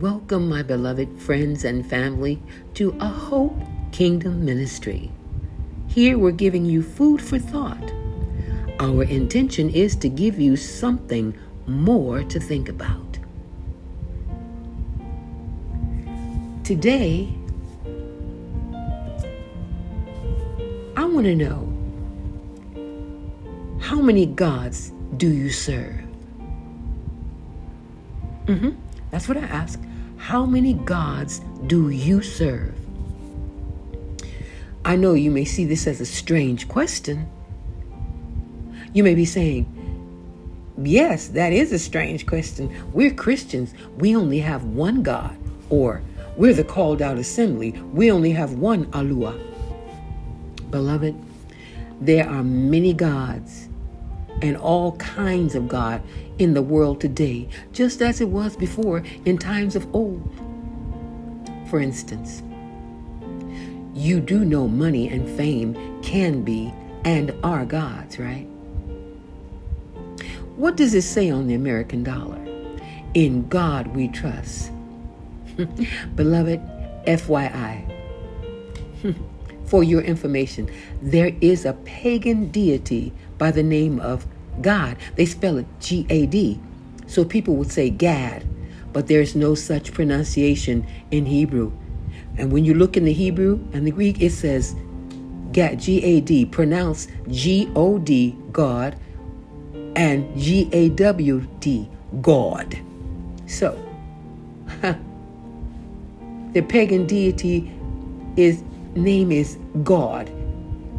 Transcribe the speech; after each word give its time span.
Welcome, 0.00 0.48
my 0.48 0.62
beloved 0.62 1.20
friends 1.20 1.62
and 1.62 1.86
family, 1.86 2.42
to 2.72 2.96
a 3.00 3.06
Hope 3.06 3.60
Kingdom 3.92 4.46
Ministry. 4.46 5.12
Here 5.88 6.16
we're 6.16 6.30
giving 6.30 6.64
you 6.64 6.82
food 6.82 7.20
for 7.20 7.38
thought. 7.38 7.92
Our 8.78 9.02
intention 9.02 9.68
is 9.68 9.94
to 9.96 10.08
give 10.08 10.40
you 10.40 10.56
something 10.56 11.36
more 11.66 12.22
to 12.22 12.40
think 12.40 12.70
about. 12.70 13.18
Today, 16.64 17.28
I 20.96 21.04
want 21.04 21.26
to 21.26 21.36
know 21.36 21.66
how 23.82 24.00
many 24.00 24.24
gods 24.24 24.92
do 25.18 25.28
you 25.28 25.50
serve? 25.50 26.02
Mm-hmm. 28.46 28.70
That's 29.10 29.28
what 29.28 29.36
I 29.36 29.42
ask. 29.42 29.78
How 30.20 30.44
many 30.44 30.74
gods 30.74 31.40
do 31.66 31.88
you 31.88 32.22
serve? 32.22 32.74
I 34.84 34.94
know 34.94 35.14
you 35.14 35.30
may 35.30 35.46
see 35.46 35.64
this 35.64 35.86
as 35.86 36.00
a 36.00 36.06
strange 36.06 36.68
question. 36.68 37.26
You 38.92 39.02
may 39.02 39.14
be 39.14 39.24
saying, 39.24 39.66
Yes, 40.76 41.28
that 41.28 41.54
is 41.54 41.72
a 41.72 41.78
strange 41.78 42.26
question. 42.26 42.70
We're 42.92 43.14
Christians. 43.14 43.72
We 43.96 44.14
only 44.14 44.38
have 44.40 44.62
one 44.62 45.02
God. 45.02 45.36
Or, 45.70 46.02
we're 46.36 46.54
the 46.54 46.64
called 46.64 47.00
out 47.00 47.16
assembly. 47.16 47.72
We 47.72 48.12
only 48.12 48.30
have 48.32 48.52
one 48.52 48.86
Alua. 48.92 49.40
Beloved, 50.70 51.16
there 52.00 52.28
are 52.28 52.44
many 52.44 52.92
gods 52.92 53.69
and 54.42 54.56
all 54.56 54.96
kinds 54.96 55.54
of 55.54 55.68
God 55.68 56.02
in 56.38 56.54
the 56.54 56.62
world 56.62 57.00
today, 57.00 57.48
just 57.72 58.00
as 58.00 58.20
it 58.20 58.28
was 58.28 58.56
before 58.56 59.02
in 59.24 59.38
times 59.38 59.76
of 59.76 59.86
old. 59.94 60.22
For 61.68 61.80
instance, 61.80 62.42
you 63.94 64.20
do 64.20 64.44
know 64.44 64.66
money 64.66 65.08
and 65.08 65.28
fame 65.36 66.00
can 66.02 66.42
be 66.42 66.72
and 67.04 67.34
are 67.42 67.64
gods, 67.64 68.18
right? 68.18 68.46
What 70.56 70.76
does 70.76 70.94
it 70.94 71.02
say 71.02 71.30
on 71.30 71.46
the 71.46 71.54
American 71.54 72.02
dollar? 72.02 72.38
In 73.14 73.48
God 73.48 73.88
we 73.88 74.08
trust. 74.08 74.70
Beloved, 76.14 76.60
FYI, 77.06 77.96
for 79.66 79.82
your 79.82 80.02
information, 80.02 80.70
there 81.02 81.32
is 81.40 81.64
a 81.64 81.72
pagan 81.72 82.50
deity 82.50 83.12
by 83.40 83.50
the 83.50 83.62
name 83.64 83.98
of 83.98 84.26
God. 84.60 84.96
They 85.16 85.24
spell 85.24 85.56
it 85.56 85.66
G 85.80 86.06
A 86.10 86.26
D. 86.26 86.60
So 87.06 87.24
people 87.24 87.56
would 87.56 87.72
say 87.72 87.90
Gad, 87.90 88.46
but 88.92 89.08
there's 89.08 89.34
no 89.34 89.56
such 89.56 89.92
pronunciation 89.92 90.86
in 91.10 91.26
Hebrew. 91.26 91.72
And 92.36 92.52
when 92.52 92.64
you 92.64 92.74
look 92.74 92.96
in 92.96 93.04
the 93.04 93.12
Hebrew 93.12 93.58
and 93.72 93.84
the 93.84 93.90
Greek, 93.90 94.20
it 94.20 94.30
says 94.30 94.76
Gad, 95.50 95.80
G 95.80 96.04
A 96.04 96.20
D, 96.20 96.44
pronounced 96.44 97.10
G 97.28 97.68
O 97.74 97.98
D, 97.98 98.36
God, 98.52 98.96
and 99.96 100.38
G 100.38 100.68
A 100.72 100.90
W 100.90 101.40
D, 101.58 101.88
God. 102.20 102.78
So, 103.46 103.82
the 106.52 106.62
pagan 106.62 107.06
deity 107.06 107.72
is 108.36 108.62
name 108.94 109.32
is 109.32 109.58
God, 109.82 110.28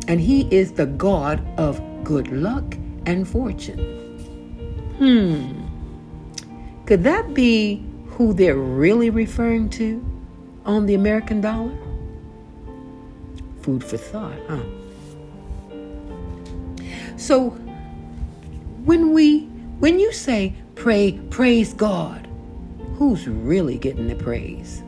and 0.07 0.19
he 0.19 0.47
is 0.53 0.73
the 0.73 0.87
God 0.87 1.39
of 1.57 1.79
good 2.03 2.31
luck 2.31 2.75
and 3.05 3.27
fortune. 3.27 3.79
Hmm. 4.97 5.61
Could 6.85 7.03
that 7.03 7.33
be 7.33 7.83
who 8.07 8.33
they're 8.33 8.55
really 8.55 9.09
referring 9.09 9.69
to 9.71 10.03
on 10.65 10.85
the 10.85 10.93
American 10.93 11.41
dollar? 11.41 11.77
Food 13.61 13.83
for 13.83 13.97
thought, 13.97 14.39
huh? 14.47 14.63
So 17.17 17.51
when 18.83 19.13
we 19.13 19.45
when 19.79 19.99
you 19.99 20.11
say 20.11 20.53
pray 20.75 21.19
praise 21.29 21.73
God, 21.73 22.27
who's 22.95 23.27
really 23.27 23.77
getting 23.77 24.07
the 24.07 24.15
praise? 24.15 24.83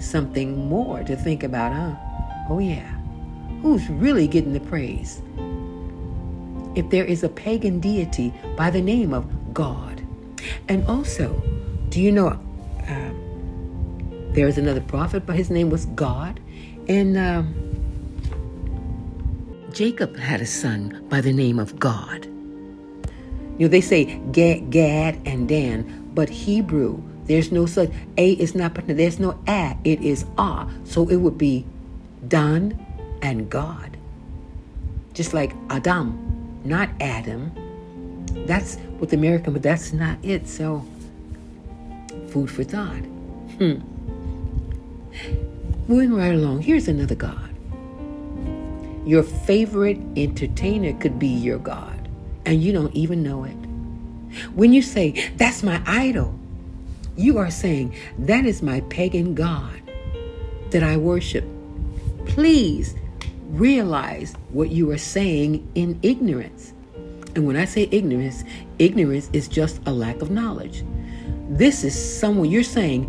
Something 0.00 0.68
more 0.68 1.02
to 1.04 1.16
think 1.16 1.42
about, 1.42 1.72
huh? 1.72 1.94
Oh 2.48 2.58
yeah. 2.58 2.91
Who's 3.62 3.88
really 3.88 4.26
getting 4.26 4.52
the 4.52 4.60
praise? 4.60 5.22
If 6.74 6.90
there 6.90 7.04
is 7.04 7.22
a 7.22 7.28
pagan 7.28 7.80
deity 7.80 8.32
by 8.56 8.70
the 8.70 8.80
name 8.80 9.14
of 9.14 9.54
God. 9.54 10.02
And 10.68 10.84
also, 10.86 11.40
do 11.88 12.00
you 12.00 12.10
know 12.10 12.28
uh, 12.88 13.10
there 14.32 14.48
is 14.48 14.58
another 14.58 14.80
prophet, 14.80 15.26
but 15.26 15.36
his 15.36 15.48
name 15.48 15.70
was 15.70 15.86
God? 15.86 16.40
And 16.88 17.16
um, 17.16 17.54
Jacob 19.72 20.16
had 20.16 20.40
a 20.40 20.46
son 20.46 21.04
by 21.08 21.20
the 21.20 21.32
name 21.32 21.58
of 21.58 21.78
God. 21.78 22.26
You 23.58 23.66
know, 23.66 23.68
they 23.68 23.80
say 23.80 24.18
Gad, 24.32 25.20
and 25.24 25.48
Dan, 25.48 26.10
but 26.14 26.28
Hebrew, 26.28 27.02
there's 27.26 27.52
no 27.52 27.66
such, 27.66 27.90
A 28.18 28.32
is 28.32 28.54
not, 28.54 28.74
there's 28.86 29.20
no 29.20 29.38
A, 29.46 29.76
it 29.84 30.00
is 30.00 30.24
Ah. 30.36 30.68
So 30.84 31.08
it 31.08 31.16
would 31.16 31.38
be 31.38 31.64
Dan 32.26 32.84
and 33.22 33.48
God. 33.48 33.96
Just 35.14 35.32
like 35.32 35.52
Adam, 35.70 36.60
not 36.64 36.90
Adam. 37.00 37.52
That's 38.46 38.76
what 38.98 39.10
the 39.10 39.16
American, 39.16 39.52
but 39.52 39.62
that's 39.62 39.92
not 39.92 40.18
it. 40.22 40.48
So, 40.48 40.84
food 42.28 42.50
for 42.50 42.64
thought. 42.64 43.04
Hmm. 43.58 43.80
Moving 45.88 46.14
right 46.14 46.34
along, 46.34 46.62
here's 46.62 46.88
another 46.88 47.14
God. 47.14 47.50
Your 49.04 49.22
favorite 49.22 49.98
entertainer 50.16 50.92
could 50.98 51.18
be 51.18 51.26
your 51.26 51.58
God, 51.58 52.08
and 52.46 52.62
you 52.62 52.72
don't 52.72 52.94
even 52.94 53.22
know 53.22 53.44
it. 53.44 53.56
When 54.54 54.72
you 54.72 54.80
say, 54.80 55.30
That's 55.36 55.62
my 55.62 55.82
idol, 55.86 56.38
you 57.16 57.38
are 57.38 57.50
saying, 57.50 57.94
That 58.18 58.46
is 58.46 58.62
my 58.62 58.80
pagan 58.82 59.34
God 59.34 59.82
that 60.70 60.82
I 60.82 60.96
worship. 60.96 61.44
Please 62.26 62.94
realize 63.52 64.34
what 64.50 64.70
you 64.70 64.90
are 64.90 64.98
saying 64.98 65.70
in 65.74 65.98
ignorance. 66.02 66.72
And 67.34 67.46
when 67.46 67.56
I 67.56 67.66
say 67.66 67.88
ignorance, 67.90 68.44
ignorance 68.78 69.28
is 69.32 69.46
just 69.46 69.80
a 69.86 69.92
lack 69.92 70.22
of 70.22 70.30
knowledge. 70.30 70.84
This 71.50 71.84
is 71.84 71.94
someone, 71.94 72.50
you're 72.50 72.62
saying, 72.62 73.06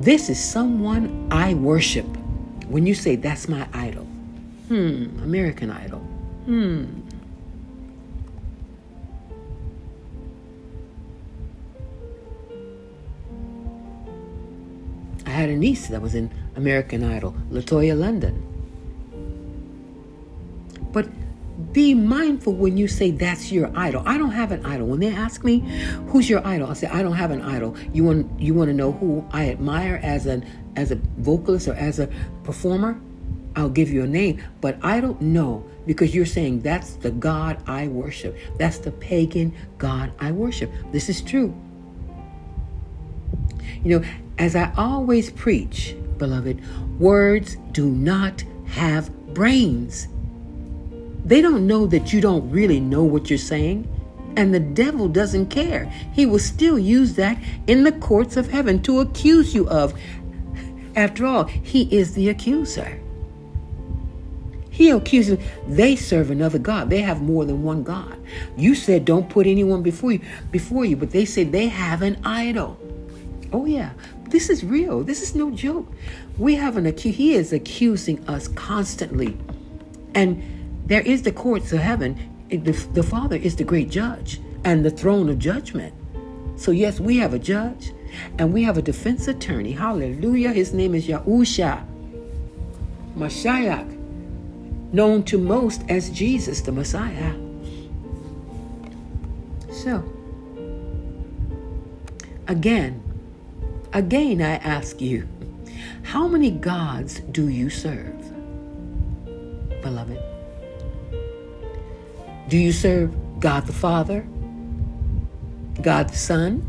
this 0.00 0.28
is 0.28 0.42
someone 0.42 1.28
I 1.30 1.54
worship. 1.54 2.06
When 2.66 2.86
you 2.86 2.94
say, 2.94 3.16
that's 3.16 3.48
my 3.48 3.66
idol. 3.72 4.04
Hmm, 4.68 5.06
American 5.22 5.70
Idol. 5.70 6.00
Hmm. 6.44 6.84
I 15.24 15.30
had 15.30 15.48
a 15.50 15.56
niece 15.56 15.86
that 15.88 16.02
was 16.02 16.14
in 16.14 16.30
American 16.56 17.04
Idol, 17.04 17.34
Latoya 17.50 17.98
London. 17.98 18.47
Be 21.72 21.94
mindful 21.94 22.54
when 22.54 22.76
you 22.76 22.88
say 22.88 23.10
that's 23.10 23.52
your 23.52 23.70
idol. 23.76 24.02
I 24.06 24.18
don't 24.18 24.30
have 24.30 24.52
an 24.52 24.64
idol. 24.64 24.86
When 24.88 25.00
they 25.00 25.14
ask 25.14 25.44
me, 25.44 25.64
"Who's 26.08 26.28
your 26.28 26.46
idol?" 26.46 26.70
I 26.70 26.74
say, 26.74 26.86
"I 26.86 27.02
don't 27.02 27.16
have 27.16 27.30
an 27.30 27.42
idol." 27.42 27.76
You 27.92 28.04
want 28.04 28.40
you 28.40 28.54
want 28.54 28.68
to 28.68 28.74
know 28.74 28.92
who 28.92 29.24
I 29.32 29.50
admire 29.50 30.00
as 30.02 30.26
an 30.26 30.44
as 30.76 30.90
a 30.90 30.98
vocalist 31.18 31.68
or 31.68 31.74
as 31.74 31.98
a 31.98 32.08
performer? 32.44 32.98
I'll 33.56 33.68
give 33.68 33.90
you 33.90 34.02
a 34.02 34.06
name, 34.06 34.38
but 34.60 34.78
I 34.82 35.00
don't 35.00 35.20
know 35.20 35.64
because 35.86 36.14
you're 36.14 36.26
saying 36.26 36.60
that's 36.60 36.92
the 36.92 37.10
God 37.10 37.58
I 37.66 37.88
worship. 37.88 38.36
That's 38.56 38.78
the 38.78 38.92
pagan 38.92 39.52
God 39.78 40.12
I 40.20 40.32
worship. 40.32 40.70
This 40.92 41.08
is 41.08 41.20
true. 41.20 41.54
You 43.82 44.00
know, 44.00 44.06
as 44.38 44.54
I 44.54 44.72
always 44.76 45.30
preach, 45.30 45.96
beloved, 46.18 46.60
words 46.98 47.56
do 47.72 47.88
not 47.88 48.44
have 48.66 49.10
brains. 49.34 50.08
They 51.28 51.42
don't 51.42 51.66
know 51.66 51.86
that 51.86 52.12
you 52.12 52.22
don't 52.22 52.50
really 52.50 52.80
know 52.80 53.04
what 53.04 53.28
you're 53.28 53.38
saying. 53.38 53.86
And 54.36 54.54
the 54.54 54.60
devil 54.60 55.08
doesn't 55.08 55.50
care. 55.50 55.84
He 56.12 56.24
will 56.24 56.38
still 56.38 56.78
use 56.78 57.14
that 57.14 57.38
in 57.66 57.84
the 57.84 57.92
courts 57.92 58.36
of 58.36 58.50
heaven 58.50 58.82
to 58.82 59.00
accuse 59.00 59.54
you 59.54 59.68
of. 59.68 59.98
After 60.96 61.26
all, 61.26 61.44
he 61.44 61.82
is 61.94 62.14
the 62.14 62.30
accuser. 62.30 62.98
He 64.70 64.90
accuses 64.90 65.38
they 65.66 65.96
serve 65.96 66.30
another 66.30 66.58
God. 66.58 66.88
They 66.88 67.02
have 67.02 67.20
more 67.20 67.44
than 67.44 67.62
one 67.62 67.82
God. 67.82 68.16
You 68.56 68.74
said 68.74 69.04
don't 69.04 69.28
put 69.28 69.46
anyone 69.46 69.82
before 69.82 70.12
you 70.12 70.20
before 70.50 70.84
you, 70.84 70.96
but 70.96 71.10
they 71.10 71.24
say 71.24 71.44
they 71.44 71.66
have 71.66 72.00
an 72.00 72.18
idol. 72.24 72.78
Oh 73.52 73.66
yeah. 73.66 73.90
This 74.30 74.48
is 74.48 74.64
real. 74.64 75.02
This 75.02 75.20
is 75.20 75.34
no 75.34 75.50
joke. 75.50 75.92
We 76.38 76.54
have 76.54 76.76
an 76.76 76.86
accuse 76.86 77.16
he 77.16 77.34
is 77.34 77.52
accusing 77.52 78.26
us 78.28 78.48
constantly. 78.48 79.36
And 80.14 80.42
there 80.88 81.02
is 81.02 81.22
the 81.22 81.32
courts 81.32 81.72
of 81.72 81.78
heaven. 81.80 82.18
The, 82.48 82.72
the 82.94 83.02
Father 83.02 83.36
is 83.36 83.56
the 83.56 83.64
great 83.64 83.90
judge 83.90 84.40
and 84.64 84.84
the 84.84 84.90
throne 84.90 85.28
of 85.28 85.38
judgment. 85.38 85.94
So, 86.56 86.70
yes, 86.70 86.98
we 86.98 87.18
have 87.18 87.34
a 87.34 87.38
judge 87.38 87.92
and 88.38 88.52
we 88.52 88.62
have 88.64 88.78
a 88.78 88.82
defense 88.82 89.28
attorney. 89.28 89.72
Hallelujah. 89.72 90.50
His 90.50 90.72
name 90.72 90.94
is 90.94 91.06
Yahusha 91.06 91.86
Mashiach, 93.16 93.96
known 94.92 95.22
to 95.24 95.38
most 95.38 95.82
as 95.90 96.08
Jesus 96.10 96.62
the 96.62 96.72
Messiah. 96.72 97.34
So, 99.70 100.02
again, 102.46 103.02
again, 103.92 104.40
I 104.40 104.56
ask 104.56 105.00
you, 105.02 105.28
how 106.02 106.26
many 106.26 106.50
gods 106.50 107.20
do 107.20 107.48
you 107.48 107.68
serve, 107.68 108.16
beloved? 109.82 110.37
Do 112.48 112.56
you 112.56 112.72
serve 112.72 113.14
God 113.40 113.66
the 113.66 113.72
Father, 113.72 114.26
God 115.82 116.08
the 116.08 116.16
Son, 116.16 116.66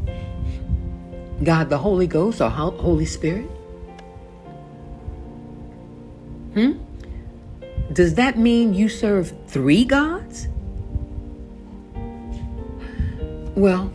God 1.43 1.69
the 1.69 1.77
Holy 1.77 2.07
Ghost, 2.07 2.41
or 2.41 2.49
Holy 2.49 3.05
Spirit? 3.05 3.49
Hmm? 6.53 6.73
Does 7.93 8.15
that 8.15 8.37
mean 8.37 8.73
you 8.73 8.89
serve 8.89 9.33
three 9.47 9.85
gods? 9.85 10.47
Well, 13.55 13.91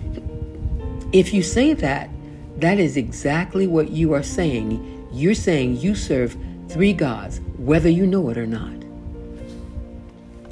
if 1.12 1.32
you 1.32 1.42
say 1.42 1.74
that, 1.74 2.10
that 2.56 2.78
is 2.78 2.96
exactly 2.96 3.66
what 3.66 3.90
you 3.90 4.14
are 4.14 4.22
saying 4.22 4.90
you're 5.14 5.34
saying 5.34 5.76
you 5.76 5.94
serve 5.94 6.36
three 6.68 6.92
gods, 6.92 7.40
whether 7.56 7.88
you 7.88 8.04
know 8.04 8.28
it 8.30 8.36
or 8.36 8.48
not. 8.48 8.74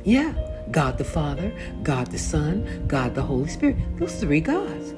Yeah, 0.04 0.32
God 0.72 0.98
the 0.98 1.04
Father, 1.04 1.52
God 1.82 2.08
the 2.08 2.18
Son, 2.18 2.84
God 2.88 3.14
the 3.14 3.22
Holy 3.22 3.48
Spirit. 3.48 3.76
Those 3.98 4.14
three 4.16 4.40
gods. 4.40 4.94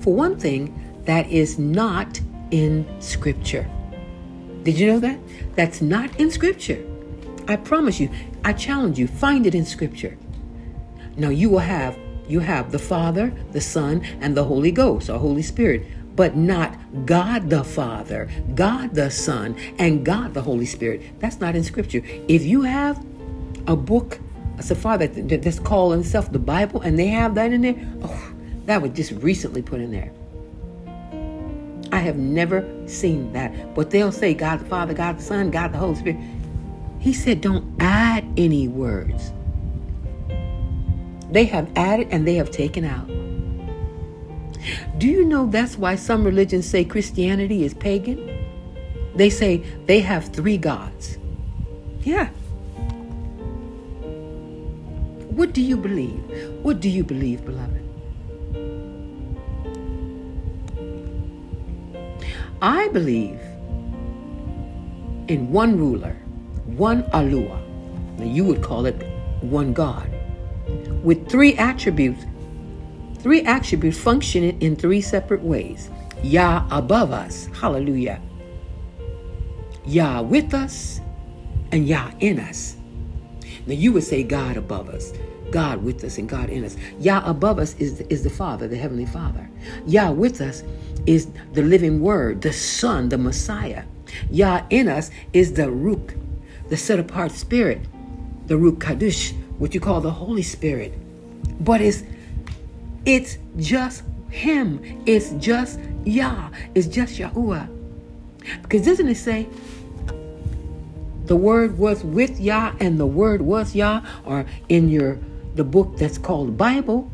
For 0.00 0.14
one 0.14 0.38
thing, 0.38 1.02
that 1.04 1.28
is 1.30 1.58
not 1.58 2.20
in 2.50 2.86
Scripture. 3.00 3.68
Did 4.62 4.78
you 4.78 4.86
know 4.86 5.00
that? 5.00 5.18
That's 5.56 5.80
not 5.80 6.14
in 6.20 6.30
Scripture. 6.30 6.84
I 7.48 7.56
promise 7.56 7.98
you, 7.98 8.10
I 8.44 8.52
challenge 8.52 8.98
you, 8.98 9.08
find 9.08 9.46
it 9.46 9.54
in 9.54 9.64
Scripture. 9.64 10.16
Now 11.16 11.30
you 11.30 11.50
will 11.50 11.58
have 11.58 11.98
you 12.28 12.40
have 12.40 12.72
the 12.72 12.78
Father, 12.78 13.32
the 13.52 13.60
Son, 13.60 14.04
and 14.20 14.36
the 14.36 14.44
Holy 14.44 14.70
Ghost, 14.70 15.08
or 15.08 15.18
Holy 15.18 15.42
Spirit 15.42 15.86
but 16.18 16.34
not 16.34 16.76
God 17.06 17.48
the 17.48 17.62
Father, 17.62 18.28
God 18.56 18.92
the 18.92 19.08
Son, 19.08 19.54
and 19.78 20.04
God 20.04 20.34
the 20.34 20.42
Holy 20.42 20.66
Spirit. 20.66 21.20
That's 21.20 21.38
not 21.38 21.54
in 21.54 21.62
Scripture. 21.62 22.02
If 22.26 22.42
you 22.42 22.62
have 22.62 23.06
a 23.68 23.76
book, 23.76 24.18
Safar 24.60 24.98
that, 24.98 25.42
that's 25.42 25.58
called 25.58 25.98
itself 25.98 26.32
the 26.32 26.38
Bible, 26.38 26.80
and 26.80 26.98
they 26.98 27.08
have 27.08 27.34
that 27.36 27.52
in 27.52 27.62
there, 27.62 27.76
oh, 28.02 28.32
that 28.66 28.82
was 28.82 28.92
just 28.92 29.12
recently 29.22 29.62
put 29.62 29.80
in 29.80 29.90
there. 29.90 30.12
I 31.90 32.00
have 32.00 32.16
never 32.16 32.66
seen 32.86 33.32
that. 33.32 33.74
But 33.74 33.90
they'll 33.90 34.12
say 34.12 34.34
God 34.34 34.60
the 34.60 34.66
Father, 34.66 34.92
God 34.94 35.18
the 35.18 35.22
Son, 35.22 35.50
God 35.50 35.72
the 35.72 35.78
Holy 35.78 35.94
Spirit. 35.94 36.20
He 36.98 37.12
said, 37.12 37.40
don't 37.40 37.64
add 37.80 38.24
any 38.36 38.68
words. 38.68 39.32
They 41.30 41.44
have 41.44 41.70
added 41.76 42.08
and 42.10 42.26
they 42.26 42.34
have 42.34 42.50
taken 42.50 42.84
out. 42.84 43.06
Do 44.98 45.06
you 45.06 45.24
know 45.24 45.46
that's 45.46 45.78
why 45.78 45.94
some 45.94 46.24
religions 46.24 46.68
say 46.68 46.84
Christianity 46.84 47.64
is 47.64 47.72
pagan? 47.74 48.18
They 49.14 49.30
say 49.30 49.58
they 49.86 50.00
have 50.00 50.26
three 50.32 50.58
gods. 50.58 51.18
Yeah. 52.00 52.30
What 55.38 55.52
do 55.52 55.62
you 55.62 55.76
believe? 55.76 56.20
What 56.62 56.80
do 56.80 56.88
you 56.88 57.04
believe, 57.04 57.44
beloved? 57.44 57.84
I 62.60 62.88
believe 62.88 63.38
in 65.28 65.52
one 65.52 65.78
ruler, 65.78 66.16
one 66.66 67.04
Alua. 67.12 67.62
Now 68.18 68.24
you 68.24 68.42
would 68.46 68.64
call 68.64 68.86
it 68.86 68.96
one 69.40 69.72
God, 69.72 70.10
with 71.04 71.30
three 71.30 71.54
attributes 71.54 72.24
Three 73.20 73.42
attributes 73.42 73.98
functioning 73.98 74.60
in 74.60 74.74
three 74.74 75.00
separate 75.00 75.42
ways 75.42 75.88
Yah 76.24 76.66
above 76.72 77.12
us, 77.12 77.46
hallelujah. 77.54 78.20
Yah 79.86 80.20
with 80.22 80.52
us, 80.52 81.00
and 81.70 81.86
Yah 81.86 82.10
in 82.18 82.40
us. 82.40 82.77
Now 83.68 83.74
you 83.74 83.92
would 83.92 84.04
say 84.04 84.22
God 84.22 84.56
above 84.56 84.88
us, 84.88 85.12
God 85.50 85.84
with 85.84 86.02
us, 86.02 86.16
and 86.16 86.26
God 86.26 86.48
in 86.48 86.64
us. 86.64 86.74
Yah 86.98 87.22
above 87.28 87.58
us 87.58 87.76
is 87.76 88.00
is 88.08 88.24
the 88.24 88.30
Father, 88.30 88.66
the 88.66 88.78
Heavenly 88.78 89.04
Father. 89.04 89.48
Yah 89.86 90.10
with 90.10 90.40
us 90.40 90.64
is 91.04 91.28
the 91.52 91.60
living 91.60 92.00
Word, 92.00 92.40
the 92.40 92.52
Son, 92.52 93.10
the 93.10 93.18
Messiah. 93.18 93.84
Yah 94.30 94.64
in 94.70 94.88
us 94.88 95.10
is 95.34 95.52
the 95.52 95.64
Ruach, 95.64 96.18
the 96.70 96.78
set 96.78 96.98
apart 96.98 97.30
Spirit, 97.30 97.82
the 98.46 98.54
Ruach 98.54 98.78
Kadosh, 98.78 99.34
what 99.58 99.74
you 99.74 99.80
call 99.80 100.00
the 100.00 100.12
Holy 100.12 100.42
Spirit. 100.42 100.94
But 101.60 101.82
it's 101.82 102.04
it's 103.04 103.36
just 103.58 104.02
Him. 104.30 104.80
It's 105.04 105.32
just 105.32 105.78
Yah. 106.06 106.48
It's 106.74 106.86
just 106.86 107.18
Yahuwah. 107.18 107.68
Because 108.62 108.86
doesn't 108.86 109.08
it 109.08 109.16
say 109.16 109.46
the 111.28 111.36
word 111.36 111.78
was 111.78 112.02
with 112.02 112.40
Yah 112.40 112.74
and 112.80 112.98
the 112.98 113.06
word 113.06 113.42
was 113.42 113.74
Yah? 113.74 114.02
Or 114.24 114.46
in 114.68 114.88
your 114.88 115.18
the 115.54 115.64
book 115.64 115.96
that's 115.96 116.18
called 116.18 116.56
Bible, 116.56 117.10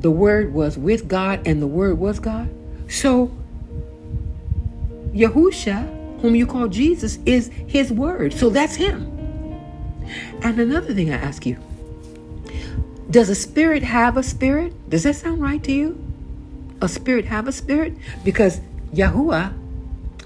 the 0.00 0.10
word 0.10 0.52
was 0.54 0.78
with 0.78 1.08
God 1.08 1.46
and 1.46 1.60
the 1.60 1.66
word 1.66 1.98
was 1.98 2.20
God. 2.20 2.48
So 2.88 3.30
Yahusha, 5.12 6.20
whom 6.20 6.34
you 6.34 6.46
call 6.46 6.68
Jesus, 6.68 7.18
is 7.26 7.48
his 7.48 7.92
word. 7.92 8.32
So 8.32 8.48
that's 8.48 8.76
him. 8.76 9.14
And 10.42 10.58
another 10.58 10.94
thing 10.94 11.12
I 11.12 11.16
ask 11.16 11.44
you, 11.44 11.58
does 13.10 13.28
a 13.28 13.34
spirit 13.34 13.82
have 13.82 14.16
a 14.16 14.22
spirit? 14.22 14.72
Does 14.88 15.02
that 15.02 15.16
sound 15.16 15.42
right 15.42 15.62
to 15.64 15.72
you? 15.72 16.02
A 16.80 16.88
spirit 16.88 17.24
have 17.24 17.48
a 17.48 17.52
spirit? 17.52 17.94
Because 18.24 18.60
Yahuwah, 18.94 19.52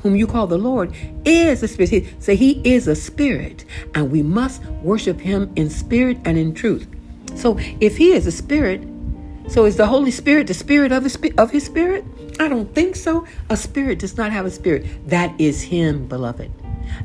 whom 0.02 0.16
you 0.16 0.26
call 0.26 0.46
the 0.46 0.58
Lord, 0.58 0.94
is 1.24 1.62
a 1.62 1.68
spirit. 1.68 2.22
Say 2.22 2.36
he 2.36 2.60
is 2.64 2.88
a 2.88 2.94
spirit, 2.94 3.64
and 3.94 4.10
we 4.10 4.22
must 4.22 4.62
worship 4.82 5.20
him 5.20 5.52
in 5.56 5.70
spirit 5.70 6.18
and 6.24 6.36
in 6.36 6.54
truth. 6.54 6.86
So 7.34 7.58
if 7.80 7.96
he 7.96 8.12
is 8.12 8.26
a 8.26 8.32
spirit, 8.32 8.82
so 9.48 9.64
is 9.64 9.76
the 9.76 9.86
Holy 9.86 10.10
Spirit 10.10 10.46
the 10.46 10.54
spirit 10.54 10.92
of 10.92 11.04
his, 11.04 11.18
of 11.38 11.50
his 11.50 11.64
spirit? 11.64 12.04
I 12.38 12.48
don't 12.48 12.72
think 12.74 12.96
so. 12.96 13.26
A 13.50 13.56
spirit 13.56 13.98
does 13.98 14.16
not 14.16 14.32
have 14.32 14.46
a 14.46 14.50
spirit. 14.50 14.86
That 15.08 15.38
is 15.40 15.62
him, 15.62 16.06
beloved. 16.06 16.50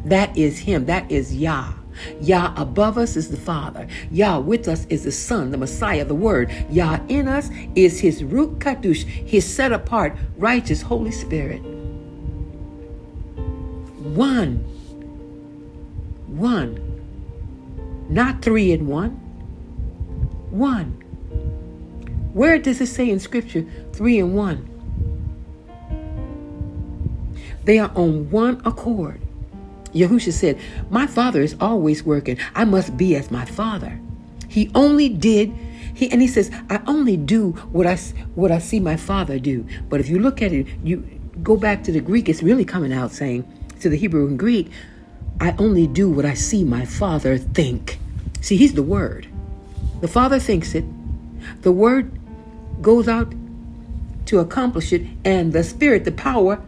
That 0.05 0.35
is 0.37 0.59
him. 0.59 0.85
That 0.85 1.09
is 1.11 1.35
Yah. 1.35 1.73
Yah 2.21 2.53
above 2.55 2.97
us 2.97 3.15
is 3.15 3.29
the 3.29 3.37
Father. 3.37 3.87
Yah 4.11 4.39
with 4.39 4.67
us 4.67 4.85
is 4.85 5.03
the 5.03 5.11
Son, 5.11 5.51
the 5.51 5.57
Messiah, 5.57 6.05
the 6.05 6.15
Word. 6.15 6.51
Yah 6.69 6.99
in 7.07 7.27
us 7.27 7.49
is 7.75 7.99
His 7.99 8.21
Ruach 8.21 8.59
Kadosh, 8.59 9.03
His 9.03 9.51
set 9.51 9.71
apart, 9.71 10.15
righteous 10.37 10.81
Holy 10.81 11.11
Spirit. 11.11 11.61
One. 14.17 14.55
One. 16.25 16.81
Not 18.09 18.41
three 18.41 18.71
in 18.71 18.87
one. 18.87 19.11
One. 20.49 20.93
Where 22.33 22.57
does 22.57 22.81
it 22.81 22.87
say 22.87 23.11
in 23.11 23.19
Scripture 23.19 23.63
three 23.93 24.17
in 24.17 24.33
one? 24.33 24.67
They 27.65 27.77
are 27.77 27.91
on 27.93 28.31
one 28.31 28.59
accord. 28.65 29.21
Yahusha 29.93 30.33
said, 30.33 30.59
My 30.89 31.05
father 31.05 31.43
is 31.43 31.55
always 31.61 32.01
working. 32.03 32.39
I 32.55 32.65
must 32.65 32.97
be 32.97 33.15
as 33.15 33.29
my 33.29 33.45
father. 33.45 33.99
He 34.47 34.71
only 34.73 35.09
did, 35.09 35.53
he, 35.93 36.11
and 36.11 36.23
he 36.23 36.27
says, 36.27 36.49
I 36.71 36.81
only 36.87 37.17
do 37.17 37.51
what 37.71 37.85
I, 37.85 37.97
what 38.33 38.51
I 38.51 38.57
see 38.57 38.79
my 38.79 38.95
father 38.95 39.37
do. 39.37 39.63
But 39.89 39.99
if 39.99 40.09
you 40.09 40.17
look 40.17 40.41
at 40.41 40.53
it, 40.53 40.65
you 40.83 41.07
go 41.43 41.55
back 41.55 41.83
to 41.83 41.91
the 41.91 41.99
Greek, 41.99 42.27
it's 42.29 42.41
really 42.41 42.65
coming 42.65 42.91
out 42.91 43.11
saying, 43.11 43.45
to 43.81 43.89
the 43.89 43.97
Hebrew 43.97 44.27
and 44.27 44.37
Greek, 44.37 44.71
I 45.39 45.55
only 45.57 45.87
do 45.87 46.09
what 46.09 46.25
I 46.25 46.33
see 46.33 46.63
my 46.63 46.85
father 46.85 47.37
think. 47.37 47.99
See, 48.41 48.57
he's 48.57 48.73
the 48.73 48.83
word. 48.83 49.27
The 50.01 50.07
father 50.07 50.39
thinks 50.39 50.75
it. 50.75 50.85
The 51.61 51.71
word 51.71 52.19
goes 52.81 53.07
out 53.07 53.33
to 54.25 54.39
accomplish 54.39 54.91
it, 54.91 55.03
and 55.23 55.53
the 55.53 55.63
spirit, 55.63 56.03
the 56.03 56.11
power, 56.11 56.61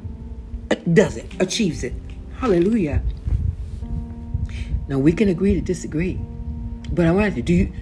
does 0.94 1.18
it, 1.18 1.30
achieves 1.40 1.84
it. 1.84 1.94
Hallelujah. 2.38 3.02
Now 4.88 4.98
we 4.98 5.12
can 5.12 5.30
agree 5.30 5.54
to 5.54 5.62
disagree. 5.62 6.20
But 6.92 7.06
I 7.06 7.12
want 7.12 7.36
to 7.36 7.42
do 7.42 7.54
you 7.54 7.74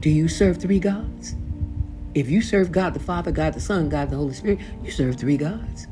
do 0.00 0.10
you 0.10 0.28
serve 0.28 0.56
three 0.58 0.78
gods? 0.78 1.34
If 2.14 2.28
you 2.28 2.42
serve 2.42 2.72
God 2.72 2.94
the 2.94 3.00
Father, 3.00 3.30
God 3.30 3.54
the 3.54 3.60
Son, 3.60 3.88
God 3.88 4.10
the 4.10 4.16
Holy 4.16 4.34
Spirit, 4.34 4.58
you 4.82 4.90
serve 4.90 5.16
three 5.16 5.36
gods. 5.36 5.86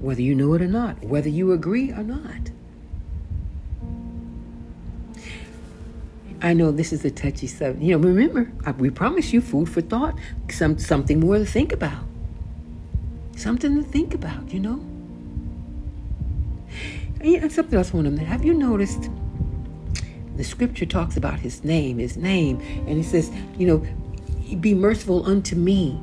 Whether 0.00 0.22
you 0.22 0.34
know 0.34 0.54
it 0.54 0.62
or 0.62 0.68
not, 0.68 1.02
whether 1.04 1.28
you 1.28 1.52
agree 1.52 1.90
or 1.90 2.02
not. 2.02 2.50
I 6.40 6.52
know 6.52 6.70
this 6.70 6.92
is 6.92 7.04
a 7.04 7.10
touchy 7.10 7.48
subject. 7.48 7.82
You 7.82 7.98
know, 7.98 8.08
remember, 8.08 8.52
we 8.78 8.90
promise 8.90 9.32
you 9.32 9.40
food 9.40 9.68
for 9.68 9.80
thought, 9.80 10.16
some 10.50 10.78
something 10.78 11.18
more 11.18 11.38
to 11.38 11.44
think 11.44 11.72
about. 11.72 12.04
Something 13.36 13.76
to 13.76 13.82
think 13.82 14.14
about, 14.14 14.52
you 14.52 14.60
know. 14.60 14.84
And 17.20 17.50
something 17.50 17.76
else 17.76 17.92
I 17.92 17.96
want 17.96 18.16
to 18.16 18.24
have 18.24 18.44
you 18.44 18.54
noticed 18.54 19.10
the 20.36 20.44
scripture 20.44 20.86
talks 20.86 21.16
about 21.16 21.40
his 21.40 21.64
name, 21.64 21.98
his 21.98 22.16
name, 22.16 22.60
and 22.86 22.96
he 22.96 23.02
says, 23.02 23.32
you 23.58 23.66
know, 23.66 24.56
be 24.60 24.72
merciful 24.72 25.26
unto 25.26 25.56
me 25.56 26.00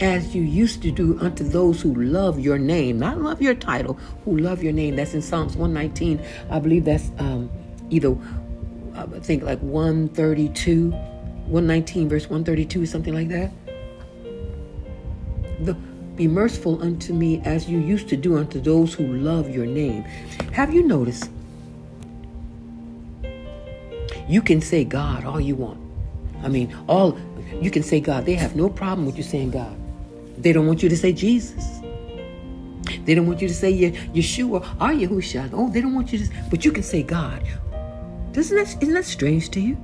as 0.00 0.34
you 0.34 0.42
used 0.42 0.82
to 0.82 0.90
do 0.90 1.18
unto 1.20 1.44
those 1.44 1.80
who 1.80 1.94
love 1.94 2.38
your 2.38 2.58
name, 2.58 2.98
not 2.98 3.20
love 3.20 3.40
your 3.40 3.54
title, 3.54 3.98
who 4.24 4.38
love 4.38 4.62
your 4.62 4.72
name. 4.72 4.96
That's 4.96 5.14
in 5.14 5.22
Psalms 5.22 5.56
119. 5.56 6.20
I 6.50 6.58
believe 6.58 6.84
that's 6.84 7.10
um, 7.18 7.50
either, 7.90 8.16
I 8.94 9.06
think 9.20 9.42
like 9.42 9.60
132, 9.60 10.90
119, 10.90 12.08
verse 12.08 12.24
132, 12.24 12.86
something 12.86 13.14
like 13.14 13.28
that. 13.28 13.52
The, 15.60 15.74
be 16.16 16.28
merciful 16.28 16.82
unto 16.82 17.12
me 17.12 17.40
as 17.44 17.68
you 17.68 17.78
used 17.78 18.08
to 18.08 18.16
do 18.16 18.36
unto 18.36 18.60
those 18.60 18.94
who 18.94 19.06
love 19.06 19.48
your 19.50 19.66
name. 19.66 20.02
Have 20.52 20.72
you 20.72 20.82
noticed 20.82 21.30
you 24.28 24.42
can 24.42 24.60
say 24.60 24.84
God 24.84 25.24
all 25.24 25.40
you 25.40 25.54
want. 25.54 25.80
I 26.42 26.48
mean, 26.48 26.74
all 26.88 27.18
you 27.60 27.70
can 27.70 27.82
say 27.82 28.00
God. 28.00 28.26
They 28.26 28.34
have 28.34 28.56
no 28.56 28.68
problem 28.68 29.06
with 29.06 29.16
you 29.16 29.22
saying 29.22 29.50
God. 29.50 29.76
They 30.38 30.52
don't 30.52 30.66
want 30.66 30.82
you 30.82 30.88
to 30.88 30.96
say 30.96 31.12
Jesus. 31.12 31.80
They 33.04 33.14
don't 33.14 33.26
want 33.26 33.40
you 33.40 33.48
to 33.48 33.54
say 33.54 33.72
Yeshua 33.72 34.56
or 34.56 34.88
Yahusha. 34.88 35.50
Oh, 35.52 35.68
they 35.68 35.80
don't 35.80 35.94
want 35.94 36.12
you 36.12 36.18
to, 36.18 36.32
but 36.50 36.64
you 36.64 36.72
can 36.72 36.82
say 36.82 37.02
God. 37.02 37.42
Doesn't 38.32 38.56
that, 38.56 38.82
isn't 38.82 38.94
that 38.94 39.04
strange 39.04 39.50
to 39.50 39.60
you? 39.60 39.76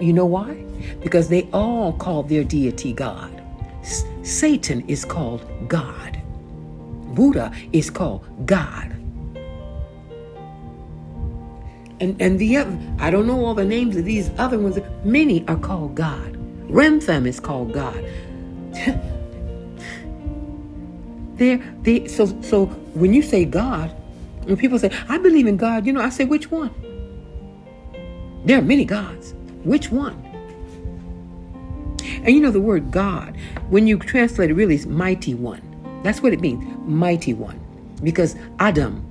You 0.00 0.12
know 0.12 0.26
why? 0.26 0.54
Because 1.02 1.28
they 1.28 1.48
all 1.52 1.92
call 1.94 2.22
their 2.22 2.44
deity 2.44 2.92
God. 2.92 3.42
S- 3.80 4.04
Satan 4.22 4.84
is 4.88 5.04
called 5.04 5.46
God. 5.68 6.20
Buddha 7.14 7.52
is 7.72 7.90
called 7.90 8.24
God. 8.46 8.92
And, 12.00 12.20
and 12.20 12.38
the 12.38 12.56
other, 12.56 12.78
I 12.98 13.10
don't 13.10 13.26
know 13.26 13.44
all 13.44 13.54
the 13.54 13.64
names 13.64 13.96
of 13.96 14.04
these 14.04 14.30
other 14.38 14.58
ones. 14.58 14.78
Many 15.04 15.46
are 15.48 15.56
called 15.56 15.94
God. 15.94 16.34
Remphan 16.68 17.26
is 17.26 17.40
called 17.40 17.72
God. 17.72 18.04
there, 21.38 21.58
they, 21.82 22.06
so, 22.06 22.26
so 22.42 22.66
when 22.94 23.14
you 23.14 23.22
say 23.22 23.44
God, 23.44 23.90
when 24.44 24.56
people 24.56 24.78
say, 24.78 24.90
I 25.08 25.18
believe 25.18 25.46
in 25.46 25.56
God, 25.56 25.86
you 25.86 25.92
know, 25.92 26.00
I 26.00 26.08
say, 26.08 26.24
which 26.24 26.50
one? 26.50 26.74
There 28.44 28.58
are 28.58 28.62
many 28.62 28.84
gods. 28.84 29.34
Which 29.64 29.90
one? 29.90 30.24
And 32.02 32.28
you 32.28 32.40
know 32.40 32.50
the 32.50 32.60
word 32.60 32.90
God, 32.90 33.36
when 33.68 33.86
you 33.86 33.98
translate 33.98 34.50
it, 34.50 34.54
really 34.54 34.74
is 34.74 34.86
mighty 34.86 35.34
one. 35.34 35.62
That's 36.02 36.22
what 36.22 36.32
it 36.32 36.40
means, 36.40 36.64
mighty 36.86 37.34
one. 37.34 37.60
Because 38.02 38.36
Adam 38.58 39.04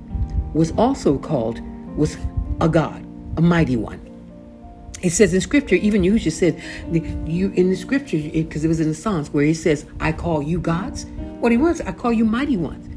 was 0.54 0.72
also 0.72 1.18
called, 1.18 1.60
was 1.96 2.16
a 2.60 2.68
God, 2.68 3.04
a 3.36 3.40
mighty 3.40 3.76
one. 3.76 4.04
It 5.02 5.10
says 5.10 5.32
in 5.32 5.40
scripture, 5.40 5.76
even 5.76 6.02
you 6.02 6.18
just 6.18 6.38
said, 6.38 6.60
you 6.90 7.52
in 7.54 7.70
the 7.70 7.76
scripture, 7.76 8.16
because 8.18 8.64
it, 8.64 8.66
it 8.66 8.68
was 8.68 8.80
in 8.80 8.88
the 8.88 8.94
Psalms 8.94 9.30
where 9.30 9.44
he 9.44 9.54
says, 9.54 9.86
I 10.00 10.12
call 10.12 10.42
you 10.42 10.58
gods. 10.58 11.06
What 11.40 11.52
he 11.52 11.58
wants, 11.58 11.80
I 11.80 11.92
call 11.92 12.12
you 12.12 12.24
mighty 12.24 12.56
ones, 12.56 12.88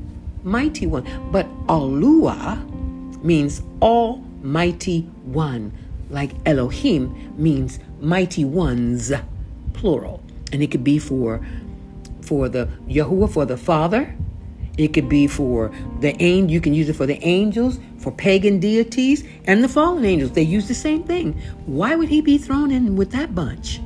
mighty 0.43 0.87
one. 0.87 1.05
But 1.31 1.47
Alua 1.67 3.23
means 3.23 3.61
almighty 3.81 5.01
one, 5.23 5.71
like 6.09 6.31
Elohim 6.45 7.33
means 7.37 7.79
mighty 7.99 8.45
ones, 8.45 9.11
plural. 9.73 10.23
And 10.51 10.63
it 10.63 10.71
could 10.71 10.83
be 10.83 10.99
for 10.99 11.45
for 12.21 12.49
the 12.49 12.67
Yahuwah, 12.87 13.31
for 13.31 13.45
the 13.45 13.57
Father, 13.57 14.15
it 14.77 14.93
could 14.93 15.09
be 15.09 15.27
for 15.27 15.71
the 15.99 16.19
angel. 16.21 16.51
You 16.51 16.61
can 16.61 16.73
use 16.73 16.89
it 16.89 16.95
for 16.95 17.05
the 17.05 17.21
angels, 17.23 17.79
for 17.97 18.11
pagan 18.11 18.59
deities, 18.59 19.23
and 19.45 19.63
the 19.63 19.67
fallen 19.67 20.05
angels. 20.05 20.31
They 20.31 20.41
use 20.41 20.67
the 20.67 20.73
same 20.73 21.03
thing. 21.03 21.33
Why 21.65 21.95
would 21.95 22.09
he 22.09 22.21
be 22.21 22.37
thrown 22.37 22.71
in 22.71 22.95
with 22.95 23.11
that 23.11 23.35
bunch? 23.35 23.81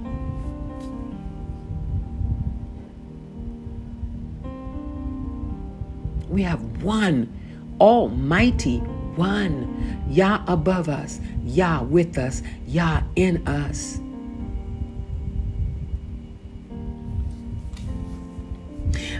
We 6.35 6.43
have 6.43 6.83
one 6.83 7.31
almighty 7.79 8.79
one. 9.15 10.03
Yah 10.09 10.43
above 10.47 10.89
us, 10.89 11.21
Yah 11.45 11.81
with 11.83 12.17
us, 12.17 12.43
Yah 12.67 13.03
in 13.15 13.47
us. 13.47 14.01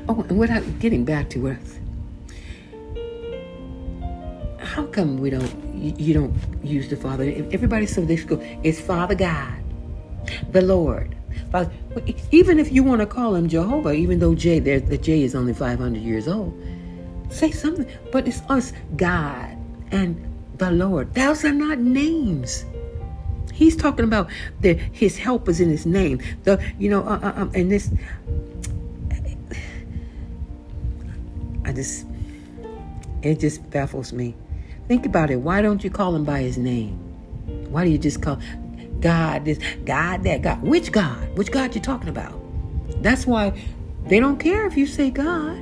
Oh, 0.10 0.26
and 0.28 0.38
what 0.38 0.52
I'm 0.52 0.78
getting 0.80 1.06
back 1.06 1.30
to 1.30 1.40
what 1.40 1.58
how 4.60 4.86
come 4.88 5.18
we 5.18 5.30
don't 5.30 5.56
you, 5.74 6.14
don't 6.14 6.36
use 6.66 6.90
the 6.90 6.98
Father? 6.98 7.24
Everybody 7.54 7.86
so 7.86 8.02
they 8.02 8.18
go, 8.18 8.42
it's 8.62 8.82
Father 8.82 9.16
God, 9.16 9.54
the 10.52 10.62
Lord. 10.62 11.16
Father, 11.50 11.72
even 12.32 12.60
if 12.60 12.74
you 12.74 12.84
want 12.84 13.00
to 13.00 13.08
call 13.08 13.36
him 13.36 13.48
Jehovah, 13.48 13.94
even 13.94 14.20
though 14.20 14.36
J 14.36 14.60
there 14.60 14.82
the 14.82 14.98
J 14.98 15.24
is 15.24 15.34
only 15.34 15.54
500 15.54 16.02
years 16.02 16.28
old, 16.28 16.54
say 17.30 17.52
something. 17.52 17.88
But 18.12 18.28
it's 18.28 18.42
us, 18.50 18.74
God 18.96 19.58
and 19.92 20.32
the 20.58 20.72
Lord. 20.72 21.14
Those 21.14 21.46
are 21.46 21.52
not 21.52 21.80
names. 21.80 22.66
He's 23.54 23.76
talking 23.76 24.04
about 24.04 24.30
the 24.60 24.74
his 24.74 25.18
help 25.18 25.48
is 25.48 25.62
in 25.62 25.70
his 25.70 25.86
name. 25.86 26.22
The 26.44 26.62
you 26.78 26.90
know, 26.90 27.04
uh, 27.04 27.20
uh, 27.22 27.34
um, 27.42 27.52
and 27.54 27.72
this 27.72 27.90
I 31.66 31.74
just, 31.74 32.06
it 33.24 33.40
just 33.40 33.68
baffles 33.72 34.14
me. 34.14 34.36
Think 34.88 35.06
about 35.08 35.32
it. 35.32 35.38
Why 35.38 35.64
don't 35.64 35.84
you 35.84 35.90
call 35.90 36.16
him 36.16 36.24
by 36.24 36.42
his 36.42 36.60
name? 36.60 36.94
Why 37.72 37.84
do 37.84 37.90
you 37.90 37.98
just 37.98 38.22
call 38.22 38.40
God 39.00 39.46
this, 39.46 39.58
God 39.84 40.24
that, 40.24 40.44
God? 40.44 40.62
Which 40.62 40.92
God? 40.92 41.36
Which 41.36 41.52
God 41.52 41.74
you 41.74 41.82
talking 41.82 42.10
about? 42.10 42.40
That's 43.02 43.26
why 43.26 43.60
they 44.06 44.20
don't 44.20 44.40
care 44.40 44.68
if 44.68 44.78
you 44.78 44.86
say 44.86 45.10
God. 45.10 45.58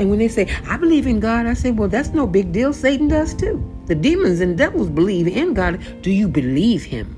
And 0.00 0.08
when 0.08 0.18
they 0.18 0.28
say, 0.28 0.48
I 0.66 0.78
believe 0.78 1.06
in 1.06 1.20
God, 1.20 1.44
I 1.44 1.52
say, 1.52 1.72
well, 1.72 1.86
that's 1.86 2.08
no 2.08 2.26
big 2.26 2.52
deal. 2.52 2.72
Satan 2.72 3.08
does 3.08 3.34
too. 3.34 3.62
The 3.84 3.94
demons 3.94 4.40
and 4.40 4.56
devils 4.56 4.88
believe 4.88 5.28
in 5.28 5.52
God. 5.52 5.78
Do 6.00 6.10
you 6.10 6.26
believe 6.26 6.82
him? 6.82 7.14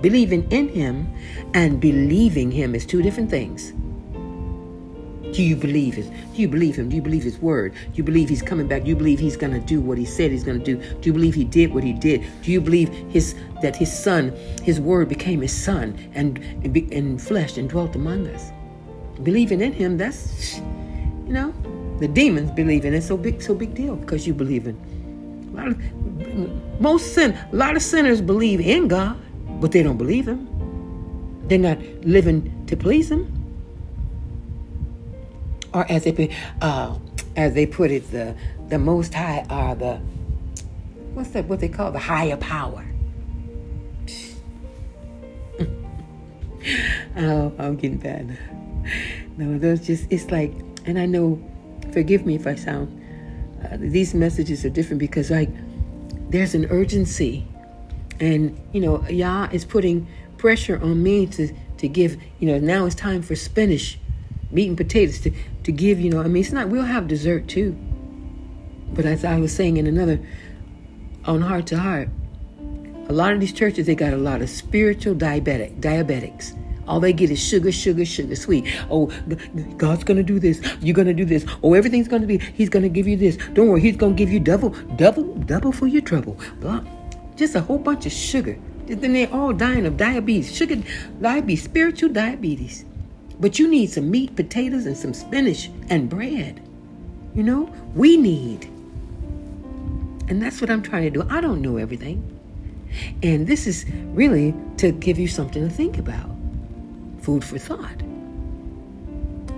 Believing 0.00 0.48
in 0.52 0.68
him 0.68 1.12
and 1.54 1.80
believing 1.80 2.52
him 2.52 2.76
is 2.76 2.86
two 2.86 3.02
different 3.02 3.30
things. 3.30 3.72
Do 5.34 5.42
you 5.42 5.56
believe 5.56 5.98
it? 5.98 6.08
Do 6.32 6.40
you 6.40 6.46
believe 6.46 6.76
him? 6.76 6.88
Do 6.88 6.94
you 6.94 7.02
believe 7.02 7.24
his 7.24 7.36
word? 7.38 7.72
Do 7.72 7.94
you 7.94 8.04
believe 8.04 8.28
he's 8.28 8.42
coming 8.42 8.68
back? 8.68 8.84
Do 8.84 8.90
you 8.90 8.96
believe 8.96 9.18
he's 9.18 9.36
going 9.36 9.52
to 9.52 9.58
do 9.58 9.80
what 9.80 9.98
he 9.98 10.04
said 10.04 10.30
he's 10.30 10.44
going 10.44 10.60
to 10.60 10.64
do? 10.64 10.76
Do 11.00 11.08
you 11.08 11.12
believe 11.12 11.34
he 11.34 11.42
did 11.42 11.74
what 11.74 11.82
he 11.82 11.92
did? 11.92 12.24
Do 12.42 12.52
you 12.52 12.60
believe 12.60 12.90
his 13.10 13.34
that 13.60 13.74
his 13.74 13.92
son, 13.92 14.30
his 14.62 14.80
word 14.80 15.08
became 15.08 15.40
his 15.40 15.52
son 15.52 15.98
and 16.14 16.38
in 16.64 17.18
flesh 17.18 17.58
and 17.58 17.68
dwelt 17.68 17.96
among 17.96 18.28
us? 18.28 18.52
Believing 19.24 19.60
in 19.60 19.72
him, 19.72 19.98
that's 19.98 20.58
you 21.26 21.32
know, 21.32 21.52
the 22.00 22.08
demons 22.08 22.50
believe 22.50 22.84
in 22.84 22.94
it. 22.94 23.02
So 23.02 23.16
big, 23.16 23.40
so 23.40 23.54
big 23.54 23.74
deal 23.74 23.96
because 23.96 24.26
you 24.26 24.34
believe 24.34 24.66
in. 24.66 24.76
A 25.52 25.56
lot 25.56 25.68
of, 25.68 26.80
most 26.80 27.14
sin, 27.14 27.36
a 27.52 27.56
lot 27.56 27.76
of 27.76 27.82
sinners 27.82 28.20
believe 28.20 28.60
in 28.60 28.88
God, 28.88 29.16
but 29.60 29.72
they 29.72 29.82
don't 29.82 29.98
believe 29.98 30.26
him. 30.26 30.50
They're 31.50 31.58
not 31.58 31.78
living 32.04 32.64
to 32.66 32.76
please 32.76 33.10
Him. 33.10 33.26
Or 35.74 35.84
as 35.90 36.04
they, 36.04 36.30
uh, 36.62 36.96
as 37.34 37.54
they 37.54 37.66
put 37.66 37.90
it, 37.90 38.08
the 38.12 38.36
the 38.68 38.78
Most 38.78 39.12
High 39.12 39.44
are 39.50 39.74
the 39.74 39.96
what's 41.12 41.30
that? 41.30 41.46
What 41.46 41.58
they 41.58 41.68
call 41.68 41.90
the 41.90 41.98
higher 41.98 42.36
power. 42.36 42.86
oh, 47.16 47.52
I'm 47.58 47.74
getting 47.74 47.98
bad. 47.98 48.38
No, 49.36 49.58
those 49.58 49.84
just 49.84 50.06
it's 50.08 50.30
like, 50.30 50.52
and 50.86 51.00
I 51.00 51.06
know. 51.06 51.44
Forgive 51.92 52.26
me 52.26 52.34
if 52.34 52.46
I 52.46 52.54
sound. 52.54 52.96
Uh, 53.64 53.76
these 53.78 54.14
messages 54.14 54.64
are 54.64 54.70
different 54.70 55.00
because 55.00 55.30
like 55.30 55.50
there's 56.30 56.54
an 56.54 56.66
urgency, 56.66 57.46
and 58.18 58.58
you 58.72 58.80
know, 58.80 59.06
Yah 59.08 59.48
is 59.52 59.64
putting 59.64 60.06
pressure 60.38 60.80
on 60.82 61.02
me 61.02 61.26
to 61.26 61.54
to 61.80 61.88
give, 61.88 62.18
you 62.38 62.46
know, 62.46 62.58
now 62.58 62.84
it's 62.84 62.94
time 62.94 63.22
for 63.22 63.34
spinach, 63.34 63.98
meat 64.50 64.68
and 64.68 64.76
potatoes 64.76 65.20
to, 65.20 65.32
to 65.64 65.72
give, 65.72 65.98
you 65.98 66.10
know, 66.10 66.20
I 66.20 66.28
mean, 66.28 66.42
it's 66.42 66.52
not, 66.52 66.68
we'll 66.68 66.82
have 66.82 67.08
dessert 67.08 67.48
too. 67.48 67.72
But 68.92 69.06
as 69.06 69.24
I 69.24 69.38
was 69.38 69.54
saying 69.54 69.78
in 69.78 69.86
another, 69.86 70.20
on 71.24 71.40
heart 71.40 71.66
to 71.68 71.78
heart, 71.78 72.10
a 73.08 73.12
lot 73.12 73.32
of 73.32 73.40
these 73.40 73.52
churches, 73.52 73.86
they 73.86 73.94
got 73.94 74.12
a 74.12 74.18
lot 74.18 74.42
of 74.42 74.50
spiritual 74.50 75.14
diabetic, 75.14 75.80
diabetics, 75.80 76.54
All 76.90 76.98
they 76.98 77.12
get 77.12 77.30
is 77.30 77.38
sugar, 77.38 77.70
sugar, 77.70 78.04
sugar, 78.04 78.34
sweet. 78.34 78.66
Oh, 78.90 79.06
God's 79.76 80.02
gonna 80.02 80.24
do 80.24 80.40
this. 80.40 80.60
You're 80.80 80.96
gonna 80.96 81.14
do 81.14 81.24
this. 81.24 81.46
Oh, 81.62 81.74
everything's 81.74 82.08
gonna 82.08 82.26
be. 82.26 82.38
He's 82.38 82.68
gonna 82.68 82.88
give 82.88 83.06
you 83.06 83.16
this. 83.16 83.36
Don't 83.54 83.68
worry. 83.68 83.80
He's 83.80 83.96
gonna 83.96 84.14
give 84.14 84.28
you 84.28 84.40
double, 84.40 84.70
double, 84.96 85.36
double 85.46 85.70
for 85.70 85.86
your 85.86 86.02
trouble. 86.02 86.36
Blah. 86.58 86.82
Just 87.36 87.54
a 87.54 87.60
whole 87.60 87.78
bunch 87.78 88.06
of 88.06 88.12
sugar. 88.12 88.58
Then 88.86 89.12
they're 89.12 89.32
all 89.32 89.52
dying 89.52 89.86
of 89.86 89.96
diabetes, 89.96 90.52
sugar 90.52 90.82
diabetes, 91.20 91.62
spiritual 91.62 92.08
diabetes. 92.08 92.84
But 93.38 93.60
you 93.60 93.68
need 93.68 93.90
some 93.90 94.10
meat, 94.10 94.34
potatoes, 94.34 94.86
and 94.86 94.96
some 94.96 95.14
spinach 95.14 95.70
and 95.90 96.10
bread. 96.10 96.60
You 97.36 97.44
know, 97.44 97.72
we 97.94 98.16
need. 98.16 98.64
And 100.28 100.42
that's 100.42 100.60
what 100.60 100.70
I'm 100.70 100.82
trying 100.82 101.04
to 101.04 101.10
do. 101.10 101.22
I 101.30 101.40
don't 101.40 101.62
know 101.62 101.76
everything. 101.76 102.18
And 103.22 103.46
this 103.46 103.68
is 103.68 103.86
really 104.12 104.56
to 104.78 104.90
give 104.90 105.20
you 105.20 105.28
something 105.28 105.62
to 105.62 105.72
think 105.72 105.96
about 105.96 106.39
food 107.22 107.44
for 107.44 107.58
thought. 107.58 108.00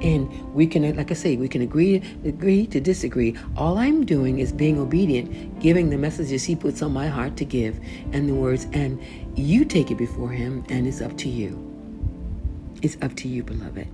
And 0.03 0.53
we 0.53 0.67
can, 0.67 0.97
like 0.97 1.13
I 1.13 1.15
say, 1.15 1.37
we 1.37 1.49
can 1.49 1.63
agree, 1.63 2.03
agree 2.25 2.67
to 2.67 2.81
disagree. 2.81 3.37
All 3.57 3.79
I'm 3.79 4.05
doing 4.05 4.41
is 4.41 4.51
being 4.51 4.81
obedient, 4.81 5.61
giving 5.61 5.91
the 5.91 5.99
messages 5.99 6.43
He 6.43 6.57
puts 6.57 6.83
on 6.83 6.93
my 6.93 7.07
heart 7.07 7.37
to 7.37 7.45
give, 7.45 7.79
and 8.13 8.29
the 8.29 8.35
words, 8.35 8.67
and 8.73 9.01
you 9.37 9.65
take 9.65 9.93
it 9.93 9.99
before 9.99 10.31
Him, 10.31 10.65
and 10.69 10.89
it's 10.89 11.01
up 11.01 11.17
to 11.19 11.29
you. 11.29 11.57
It's 12.83 12.97
up 13.01 13.15
to 13.17 13.29
you, 13.29 13.45
beloved. 13.45 13.87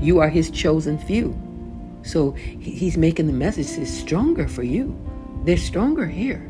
You 0.00 0.18
are 0.18 0.28
His 0.28 0.50
chosen 0.50 0.98
few. 0.98 1.38
So 2.02 2.32
He's 2.32 2.96
making 2.96 3.28
the 3.28 3.32
messages 3.32 3.96
stronger 3.96 4.48
for 4.48 4.64
you. 4.64 4.98
They're 5.44 5.56
stronger 5.56 6.06
here 6.06 6.46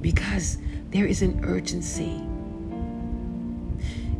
because 0.00 0.58
there 0.90 1.04
is 1.04 1.20
an 1.20 1.44
urgency. 1.44 2.22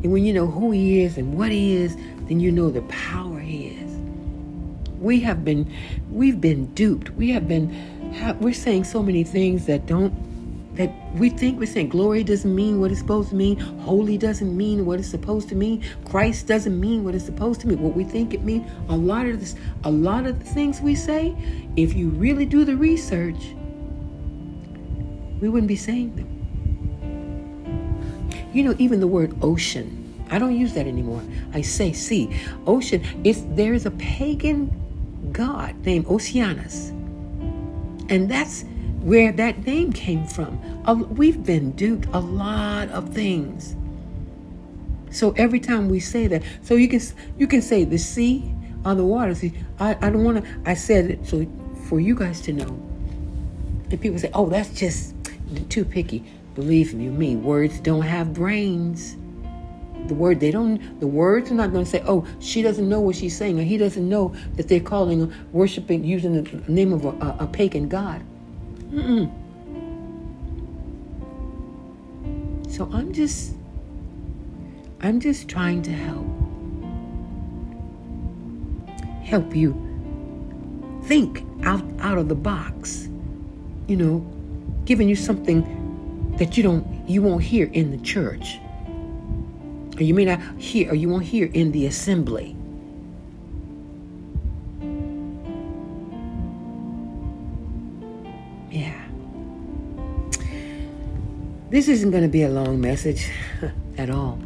And 0.07 0.13
when 0.13 0.25
you 0.25 0.33
know 0.33 0.47
who 0.47 0.71
He 0.71 1.03
is 1.03 1.19
and 1.19 1.37
what 1.37 1.51
He 1.51 1.75
is, 1.75 1.97
then 2.29 2.39
you 2.39 2.53
know 2.53 2.71
the 2.71 2.83
power 2.83 3.41
He 3.41 3.71
is. 3.71 3.93
We 5.01 5.19
have 5.23 5.45
been, 5.45 5.69
we've 6.13 6.41
been 6.41 6.73
duped. 6.75 7.11
We 7.11 7.31
have 7.31 7.49
been, 7.49 7.75
we're 8.39 8.55
saying 8.55 8.85
so 8.85 9.03
many 9.03 9.25
things 9.25 9.67
that 9.67 9.87
don't, 9.87 10.15
that 10.77 10.93
we 11.15 11.29
think 11.29 11.59
we're 11.59 11.67
saying 11.67 11.89
glory 11.89 12.23
doesn't 12.23 12.55
mean 12.55 12.79
what 12.79 12.93
it's 12.93 13.01
supposed 13.01 13.31
to 13.31 13.35
mean, 13.35 13.59
holy 13.59 14.17
doesn't 14.17 14.57
mean 14.57 14.87
what 14.87 15.01
it's 15.01 15.11
supposed 15.11 15.49
to 15.49 15.57
mean, 15.57 15.83
Christ 16.05 16.47
doesn't 16.47 16.79
mean 16.79 17.03
what 17.03 17.17
it's 17.17 17.25
supposed 17.25 17.61
to 17.63 17.67
mean. 17.67 17.81
What 17.83 17.97
we 17.97 18.05
think 18.05 18.33
it 18.33 18.45
means, 18.45 18.71
a 18.89 18.97
lot 18.97 19.27
of 19.27 19.41
this, 19.41 19.57
a 19.83 19.91
lot 19.91 20.25
of 20.25 20.39
the 20.39 20.45
things 20.45 20.81
we 20.81 20.95
say, 20.95 21.35
if 21.75 21.95
you 21.95 22.11
really 22.11 22.47
do 22.47 22.65
the 22.65 22.77
research, 22.77 23.57
we 25.41 25.49
wouldn't 25.49 25.67
be 25.67 25.75
saying 25.75 26.15
them. 26.15 26.36
You 28.57 28.65
know, 28.65 28.75
even 28.79 29.01
the 29.01 29.07
word 29.07 29.37
ocean 29.43 30.07
I 30.31 30.39
don't 30.39 30.59
use 30.59 30.75
that 30.75 30.87
anymore. 30.87 31.23
I 31.53 31.61
say 31.61 31.93
sea. 31.93 32.37
Ocean 32.67 33.03
is 33.25 33.45
there 33.51 33.75
is 33.75 33.87
a 33.87 33.91
pagan 33.93 34.73
god 35.33 35.77
named 35.85 36.07
Oceanus. 36.07 36.89
And 38.09 38.29
that's 38.29 38.65
where 39.03 39.33
that 39.33 39.65
name 39.65 39.93
came 39.93 40.27
from. 40.27 40.59
We've 41.15 41.45
been 41.45 41.73
duped 41.73 42.09
a 42.13 42.19
lot 42.19 42.89
of 42.89 43.15
things. 43.15 43.77
So 45.11 45.33
every 45.37 45.61
time 45.61 45.89
we 45.89 46.01
say 46.01 46.27
that, 46.27 46.43
so 46.63 46.75
you 46.75 46.89
can 46.89 47.01
you 47.39 47.47
can 47.47 47.63
say 47.63 47.85
the 47.85 47.99
sea 47.99 48.53
or 48.85 48.95
the 48.95 49.05
water. 49.05 49.35
See, 49.35 49.53
I, 49.79 49.97
I 50.01 50.11
don't 50.11 50.25
want 50.25 50.45
to. 50.45 50.51
I 50.65 50.75
said 50.75 51.11
it 51.11 51.27
so 51.27 51.47
for 51.89 52.01
you 52.01 52.15
guys 52.15 52.41
to 52.43 52.53
know. 52.53 52.83
And 53.91 54.01
people 54.01 54.19
say, 54.19 54.31
"Oh, 54.35 54.49
that's 54.49 54.71
just 54.71 55.15
too 55.69 55.85
picky." 55.85 56.25
Believe 56.57 56.93
you 56.93 57.13
me, 57.13 57.37
words 57.37 57.79
don't 57.79 58.03
have 58.03 58.35
brains 58.35 59.17
the 60.09 60.15
word 60.15 60.41
they 60.41 60.51
don't 60.51 61.01
the 61.01 61.07
words 61.07 61.51
are 61.51 61.55
not 61.55 61.73
going 61.73 61.85
to 61.85 61.91
say 61.91 62.03
oh 62.07 62.27
she 62.39 62.63
doesn't 62.63 62.89
know 62.89 63.01
what 63.01 63.17
she's 63.17 63.37
saying 63.37 63.59
or 63.59 63.63
he 63.63 63.77
doesn't 63.77 64.09
know 64.09 64.35
that 64.55 64.69
they're 64.69 64.81
calling 64.81 65.33
worshiping 65.53 66.05
using 66.05 66.43
the 66.43 66.73
name 66.73 66.93
of 66.93 67.05
a, 67.05 67.09
a, 67.09 67.37
a 67.41 67.47
pagan 67.47 67.89
god 67.89 68.23
Mm-mm. 68.91 69.31
so 72.71 72.89
i'm 72.93 73.13
just 73.13 73.55
i'm 75.01 75.21
just 75.21 75.49
trying 75.49 75.83
to 75.83 75.91
help 75.91 76.27
help 79.25 79.57
you 79.57 79.75
think 81.05 81.45
out 81.65 81.85
out 82.01 82.19
of 82.19 82.29
the 82.29 82.35
box 82.35 83.09
you 83.89 83.97
know 83.97 84.25
giving 84.85 85.09
you 85.09 85.17
something 85.17 85.65
that 86.39 86.57
you 86.57 86.63
don't 86.63 87.09
you 87.09 87.23
won't 87.23 87.43
hear 87.43 87.67
in 87.73 87.91
the 87.91 87.99
church 87.99 88.59
or 89.97 90.03
you 90.03 90.13
may 90.13 90.25
not 90.25 90.41
hear, 90.59 90.91
or 90.91 90.95
you 90.95 91.09
won't 91.09 91.25
hear 91.25 91.47
in 91.47 91.73
the 91.73 91.87
assembly. 91.87 92.55
Yeah. 98.71 99.03
This 101.71 101.89
isn't 101.89 102.11
going 102.11 102.23
to 102.23 102.29
be 102.29 102.43
a 102.43 102.49
long 102.49 102.81
message 102.81 103.31
at 103.99 104.11
all. 104.11 104.39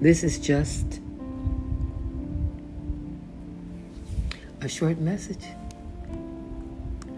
This 0.00 0.24
is 0.24 0.38
just 0.38 1.00
a 4.62 4.68
short 4.68 4.98
message. 4.98 5.44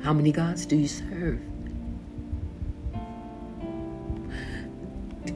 How 0.02 0.12
many 0.12 0.32
gods 0.32 0.66
do 0.66 0.74
you 0.74 0.88
serve? 0.88 1.40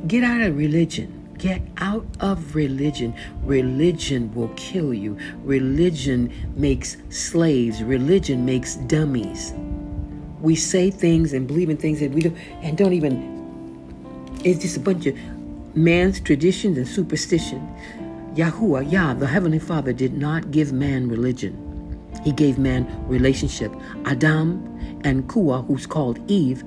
Get 0.08 0.24
out 0.24 0.40
of 0.40 0.56
religion. 0.56 1.34
Get 1.38 1.62
out 1.76 2.04
of 2.18 2.56
religion. 2.56 3.14
Religion 3.44 4.34
will 4.34 4.48
kill 4.56 4.92
you. 4.92 5.16
Religion 5.44 6.32
makes 6.56 6.96
slaves. 7.10 7.82
Religion 7.82 8.44
makes 8.44 8.74
dummies. 8.74 9.52
We 10.40 10.56
say 10.56 10.90
things 10.90 11.32
and 11.32 11.46
believe 11.46 11.70
in 11.70 11.76
things 11.76 12.00
that 12.00 12.10
we 12.10 12.22
don't 12.22 12.36
and 12.62 12.76
don't 12.76 12.92
even. 12.92 13.34
It's 14.44 14.62
just 14.62 14.76
a 14.76 14.80
bunch 14.80 15.06
of 15.06 15.16
man's 15.76 16.18
traditions 16.18 16.76
and 16.76 16.88
superstition. 16.88 17.72
Yahuwah, 18.34 18.90
Yah, 18.90 19.14
the 19.14 19.28
Heavenly 19.28 19.60
Father, 19.60 19.92
did 19.92 20.12
not 20.12 20.50
give 20.50 20.72
man 20.72 21.08
religion. 21.08 21.65
He 22.26 22.32
gave 22.32 22.58
man 22.58 22.86
relationship. 23.08 23.72
Adam 24.04 24.60
and 25.04 25.26
Kua, 25.28 25.62
who's 25.62 25.86
called 25.86 26.18
Eve, 26.30 26.62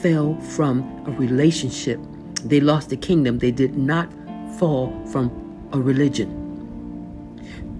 fell 0.00 0.34
from 0.40 0.82
a 1.06 1.12
relationship 1.12 2.00
they 2.44 2.60
lost 2.60 2.90
the 2.90 2.96
kingdom. 2.96 3.38
They 3.38 3.50
did 3.50 3.76
not 3.76 4.12
fall 4.58 4.92
from 5.06 5.30
a 5.72 5.80
religion. 5.80 6.38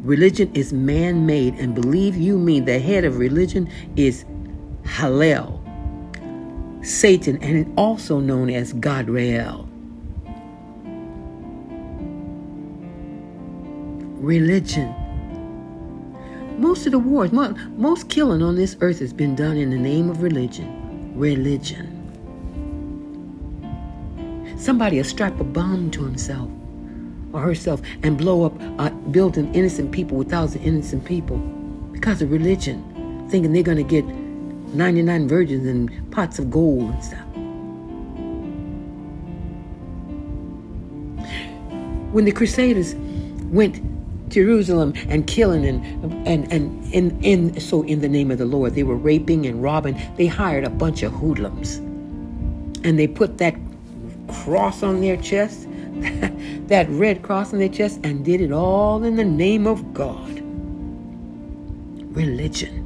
Religion 0.03 0.51
is 0.55 0.73
man 0.73 1.27
made, 1.27 1.55
and 1.55 1.75
believe 1.75 2.17
you 2.17 2.39
me, 2.39 2.61
the 2.61 2.79
head 2.79 3.05
of 3.05 3.19
religion 3.19 3.69
is 3.97 4.25
Hallel, 4.83 5.61
Satan, 6.85 7.43
and 7.43 7.73
also 7.79 8.19
known 8.19 8.51
as 8.51 8.73
Gadrael. 8.75 9.69
Religion. 14.21 15.02
Most 16.63 16.87
of 16.87 16.93
the 16.93 16.99
wars, 17.01 17.33
most 17.33 18.09
killing 18.09 18.41
on 18.41 18.55
this 18.55 18.77
earth 18.81 19.01
has 19.01 19.13
been 19.13 19.35
done 19.35 19.57
in 19.57 19.71
the 19.71 19.77
name 19.77 20.09
of 20.09 20.23
religion. 20.23 21.13
Religion. 21.19 21.89
Somebody 24.57 24.99
will 24.99 25.05
strap 25.05 25.41
a 25.41 25.45
bomb 25.45 25.91
to 25.91 26.05
himself 26.05 26.49
or 27.33 27.41
herself 27.41 27.83
and 28.05 28.17
blow 28.17 28.45
up 28.45 28.55
uh, 28.79 28.91
building 29.11 29.53
innocent 29.57 29.91
people 29.91 30.17
with 30.17 30.31
thousands 30.31 30.63
of 30.63 30.67
innocent 30.69 31.05
people 31.05 31.39
because 31.91 32.23
of 32.23 32.31
religion, 32.31 33.27
thinking 33.29 33.53
they're 33.53 33.65
going 33.65 33.77
to 33.77 33.83
get 33.83 34.05
99 34.73 35.27
virgins 35.27 35.67
and 35.67 36.13
pots 36.13 36.39
of 36.39 36.49
gold 36.49 36.93
and 36.93 37.05
stuff. 37.05 37.27
When 42.13 42.25
the 42.25 42.31
Crusaders 42.31 42.95
went 43.51 43.92
Jerusalem 44.33 44.95
and 45.09 45.27
killing 45.27 45.65
and 45.65 46.27
and 46.27 46.51
and 46.53 46.95
in 46.95 47.23
in 47.23 47.61
so 47.61 47.83
in 47.83 48.01
the 48.01 48.09
name 48.09 48.31
of 48.31 48.39
the 48.39 48.45
Lord 48.45 48.75
they 48.75 48.83
were 48.83 48.97
raping 48.97 49.47
and 49.47 49.63
robbing. 49.63 50.01
They 50.17 50.27
hired 50.27 50.65
a 50.65 50.71
bunch 50.71 51.03
of 51.03 51.13
hoodlums, 51.13 51.77
and 52.85 52.99
they 52.99 53.07
put 53.07 53.39
that 53.39 53.55
cross 54.29 54.83
on 54.83 55.01
their 55.01 55.17
chest, 55.17 55.69
that 56.69 56.87
red 56.91 57.23
cross 57.23 57.53
on 57.53 57.59
their 57.59 57.69
chest, 57.69 58.01
and 58.03 58.25
did 58.25 58.41
it 58.41 58.53
all 58.53 59.05
in 59.05 59.17
the 59.17 59.25
name 59.25 59.67
of 59.67 59.95
God. 59.95 60.41
Religion. 62.17 62.81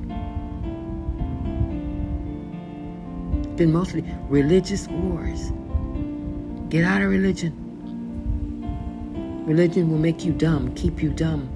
Been 3.56 3.72
mostly 3.72 4.04
religious 4.28 4.86
wars. 4.88 5.50
Get 6.68 6.84
out 6.84 7.00
of 7.00 7.08
religion. 7.08 7.65
Religion 9.46 9.88
will 9.92 9.98
make 9.98 10.24
you 10.24 10.32
dumb, 10.32 10.74
keep 10.74 11.00
you 11.00 11.10
dumb. 11.10 11.48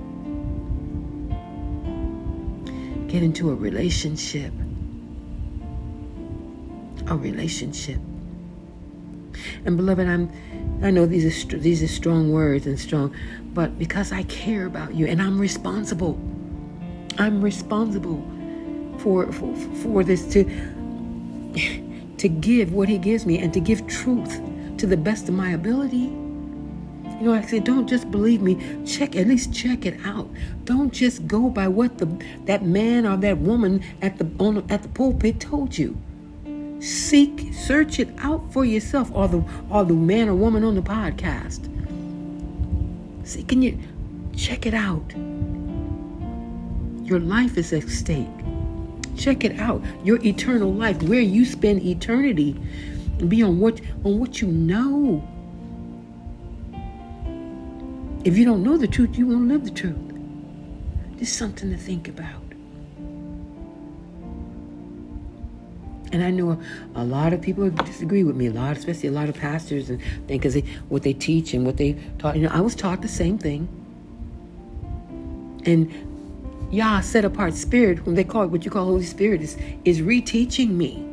Get 3.09 3.25
into 3.25 3.51
a 3.51 3.55
relationship. 3.57 4.53
A 7.09 7.17
relationship. 7.17 7.99
And 9.65 9.77
beloved, 9.77 10.07
I'm 10.07 10.31
I 10.83 10.93
know 10.93 11.05
these 11.05 11.27
are 11.53 11.59
these 11.59 11.83
are 11.83 11.89
strong 11.89 12.31
words 12.31 12.65
and 12.67 12.79
strong, 12.79 13.13
but 13.53 13.77
because 13.77 14.13
I 14.13 14.23
care 14.25 14.67
about 14.67 14.95
you 14.95 15.07
and 15.07 15.21
I'm 15.21 15.41
responsible. 15.41 16.17
I'm 17.19 17.43
responsible 17.43 18.23
for 18.99 19.33
for, 19.33 19.53
for 19.83 20.05
this 20.05 20.33
to 20.33 20.45
to 22.19 22.29
give 22.29 22.73
what 22.73 22.89
he 22.89 22.99
gives 22.99 23.27
me 23.27 23.39
and 23.39 23.53
to 23.53 23.59
give 23.59 23.85
truth 23.89 24.41
to 24.79 24.87
the 24.87 24.97
best 24.97 25.29
of 25.29 25.35
my 25.35 25.51
ability. 25.51 26.20
You 27.21 27.27
know, 27.27 27.35
I 27.35 27.43
say, 27.43 27.61
don't 27.61 27.87
just 27.87 28.11
believe 28.11 28.41
me. 28.41 28.57
Check, 28.87 29.15
at 29.15 29.27
least 29.27 29.53
check 29.53 29.85
it 29.85 30.01
out. 30.07 30.27
Don't 30.65 30.91
just 30.91 31.27
go 31.27 31.51
by 31.51 31.69
what 31.69 31.99
the 31.99 32.07
that 32.47 32.65
man 32.65 33.05
or 33.07 33.19
that 33.19 33.37
woman 33.37 33.85
at 34.01 34.17
the 34.17 34.27
on, 34.43 34.65
at 34.71 34.83
the 34.83 34.89
pulpit 34.89 35.39
told 35.39 35.77
you. 35.77 35.99
Seek, 36.81 37.53
search 37.53 37.99
it 37.99 38.09
out 38.21 38.51
for 38.55 38.65
yourself, 38.65 39.11
or 39.13 39.29
the 39.29 39.45
or 39.69 39.85
the 39.85 39.93
man 39.93 40.31
or 40.31 40.35
woman 40.35 40.65
on 40.65 40.75
the 40.77 40.81
podcast. 40.81 41.69
See, 43.27 43.43
can 43.43 43.61
you 43.61 43.79
check 44.35 44.65
it 44.65 44.73
out? 44.73 45.13
Your 47.05 47.21
life 47.21 47.59
is 47.59 47.75
at 47.75 47.91
stake. 47.91 48.27
Check 49.19 49.45
it 49.45 49.61
out. 49.61 49.83
Your 50.05 50.25
eternal 50.25 50.73
life, 50.73 51.03
where 51.03 51.21
you 51.21 51.45
spend 51.45 51.83
eternity, 51.83 52.59
be 53.29 53.43
on 53.43 53.59
what 53.59 53.79
on 54.05 54.19
what 54.19 54.41
you 54.41 54.49
know. 54.49 55.23
If 58.25 58.37
you 58.37 58.45
don't 58.45 58.63
know 58.63 58.77
the 58.77 58.87
truth, 58.87 59.17
you 59.17 59.27
won't 59.27 59.49
live 59.49 59.65
the 59.65 59.71
truth. 59.71 59.97
Just 61.19 61.37
something 61.37 61.71
to 61.71 61.77
think 61.77 62.09
about. 62.09 62.43
And 66.13 66.25
I 66.25 66.31
know 66.31 66.51
a, 66.51 66.59
a, 66.97 67.05
lot 67.05 67.33
of 67.33 67.41
people 67.41 67.71
disagree 67.71 68.25
with 68.25 68.37
me. 68.37 68.49
A 68.49 68.53
lot, 68.53 68.77
especially 68.77 69.09
a 69.09 69.13
lot 69.13 69.29
of 69.29 69.37
pastors, 69.37 69.91
and 69.91 70.03
because 70.27 70.57
what 70.89 71.03
they 71.03 71.13
teach 71.13 71.55
and 71.55 71.65
what 71.65 71.77
they 71.77 71.93
taught. 72.19 72.37
You 72.37 72.43
know, 72.43 72.51
I 72.53 72.61
was 72.61 72.75
taught 72.75 73.01
the 73.01 73.09
same 73.09 73.39
thing. 73.39 73.69
And 75.65 75.91
Yah, 76.71 77.01
set 77.01 77.25
apart 77.25 77.55
spirit, 77.55 78.07
when 78.07 78.15
they 78.15 78.25
call 78.25 78.45
it 78.45 78.51
what 78.51 78.65
you 78.65 78.71
call 78.71 78.85
Holy 78.85 79.05
Spirit, 79.05 79.41
is 79.41 79.57
is 79.85 80.01
reteaching 80.01 80.71
me. 80.71 81.07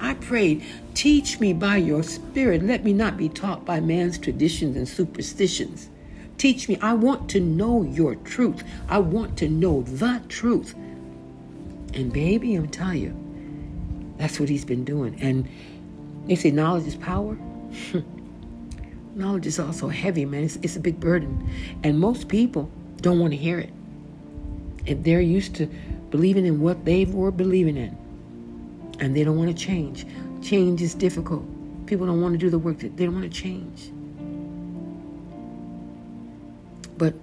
I 0.00 0.14
prayed, 0.14 0.64
teach 0.94 1.40
me 1.40 1.52
by 1.52 1.76
your 1.76 2.02
spirit. 2.02 2.62
Let 2.62 2.84
me 2.84 2.92
not 2.92 3.16
be 3.16 3.28
taught 3.28 3.64
by 3.64 3.80
man's 3.80 4.16
traditions 4.16 4.76
and 4.76 4.88
superstitions. 4.88 5.88
Teach 6.38 6.68
me. 6.68 6.78
I 6.80 6.92
want 6.92 7.30
to 7.30 7.40
know 7.40 7.82
your 7.82 8.14
truth. 8.16 8.62
I 8.88 8.98
want 8.98 9.38
to 9.38 9.48
know 9.48 9.82
the 9.82 10.22
truth. 10.28 10.74
And 11.94 12.12
baby, 12.12 12.54
I'm 12.54 12.68
telling 12.68 13.02
you, 13.02 14.14
that's 14.18 14.38
what 14.38 14.48
he's 14.48 14.64
been 14.64 14.84
doing. 14.84 15.18
And 15.20 15.48
they 16.26 16.34
say 16.34 16.50
knowledge 16.50 16.86
is 16.86 16.96
power. 16.96 17.38
knowledge 19.14 19.46
is 19.46 19.58
also 19.58 19.88
heavy, 19.88 20.24
man. 20.24 20.44
It's, 20.44 20.56
it's 20.56 20.76
a 20.76 20.80
big 20.80 21.00
burden. 21.00 21.50
And 21.82 21.98
most 21.98 22.28
people 22.28 22.70
don't 23.00 23.18
want 23.18 23.32
to 23.32 23.36
hear 23.36 23.58
it. 23.58 23.72
If 24.84 25.02
they're 25.02 25.20
used 25.20 25.54
to 25.56 25.66
believing 26.10 26.46
in 26.46 26.60
what 26.60 26.84
they 26.84 27.04
were 27.06 27.30
believing 27.30 27.76
in, 27.76 27.96
and 29.00 29.16
they 29.16 29.24
don't 29.24 29.36
want 29.36 29.56
to 29.56 29.64
change. 29.64 30.06
Change 30.42 30.80
is 30.82 30.94
difficult. 30.94 31.44
People 31.86 32.06
don't 32.06 32.20
want 32.20 32.34
to 32.34 32.38
do 32.38 32.50
the 32.50 32.58
work. 32.58 32.78
that 32.78 32.96
They 32.96 33.04
don't 33.04 33.14
want 33.14 33.30
to 33.30 33.40
change. 33.40 33.90
But 36.98 37.14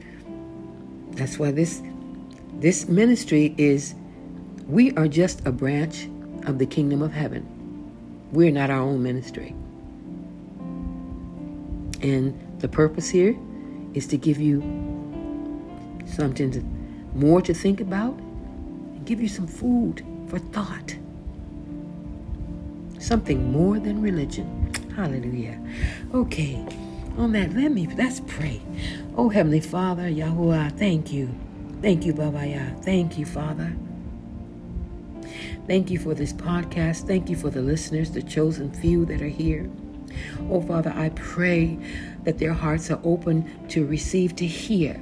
that's 1.11 1.37
why 1.37 1.51
this 1.51 1.81
this 2.59 2.87
ministry 2.87 3.53
is 3.57 3.95
we 4.67 4.93
are 4.93 5.07
just 5.07 5.45
a 5.45 5.51
branch 5.51 6.07
of 6.45 6.59
the 6.59 6.65
kingdom 6.65 7.01
of 7.01 7.11
heaven. 7.11 7.47
We're 8.31 8.51
not 8.51 8.69
our 8.69 8.79
own 8.79 9.03
ministry. 9.03 9.55
And 12.01 12.59
the 12.59 12.67
purpose 12.67 13.09
here 13.09 13.37
is 13.93 14.07
to 14.07 14.17
give 14.17 14.39
you 14.39 14.61
something 16.05 16.51
to, 16.51 16.61
more 17.17 17.41
to 17.41 17.53
think 17.53 17.79
about 17.79 18.13
and 18.13 19.05
give 19.05 19.21
you 19.21 19.27
some 19.27 19.47
food 19.47 20.05
for 20.27 20.39
thought. 20.39 20.95
Something 22.99 23.51
more 23.51 23.79
than 23.79 24.01
religion. 24.01 24.73
Hallelujah. 24.95 25.59
Okay. 26.13 26.65
On 27.17 27.31
that, 27.33 27.53
let 27.53 27.71
me 27.71 27.87
let's 27.95 28.21
pray. 28.21 28.61
Oh 29.15 29.29
Heavenly 29.29 29.59
Father, 29.59 30.09
Yahuwah, 30.09 30.77
thank 30.77 31.11
you. 31.13 31.29
Thank 31.81 32.05
you, 32.05 32.13
Baba 32.13 32.45
Yah. 32.47 32.69
Thank 32.81 33.17
you, 33.17 33.25
Father. 33.25 33.75
Thank 35.67 35.91
you 35.91 35.99
for 35.99 36.13
this 36.13 36.33
podcast. 36.33 37.05
Thank 37.07 37.29
you 37.29 37.35
for 37.35 37.49
the 37.49 37.61
listeners, 37.61 38.11
the 38.11 38.21
chosen 38.21 38.71
few 38.71 39.05
that 39.05 39.21
are 39.21 39.27
here. 39.27 39.69
Oh, 40.49 40.61
Father, 40.61 40.91
I 40.95 41.09
pray 41.09 41.77
that 42.23 42.39
their 42.39 42.53
hearts 42.53 42.89
are 42.89 42.99
open 43.03 43.67
to 43.69 43.85
receive, 43.85 44.35
to 44.37 44.47
hear. 44.47 45.01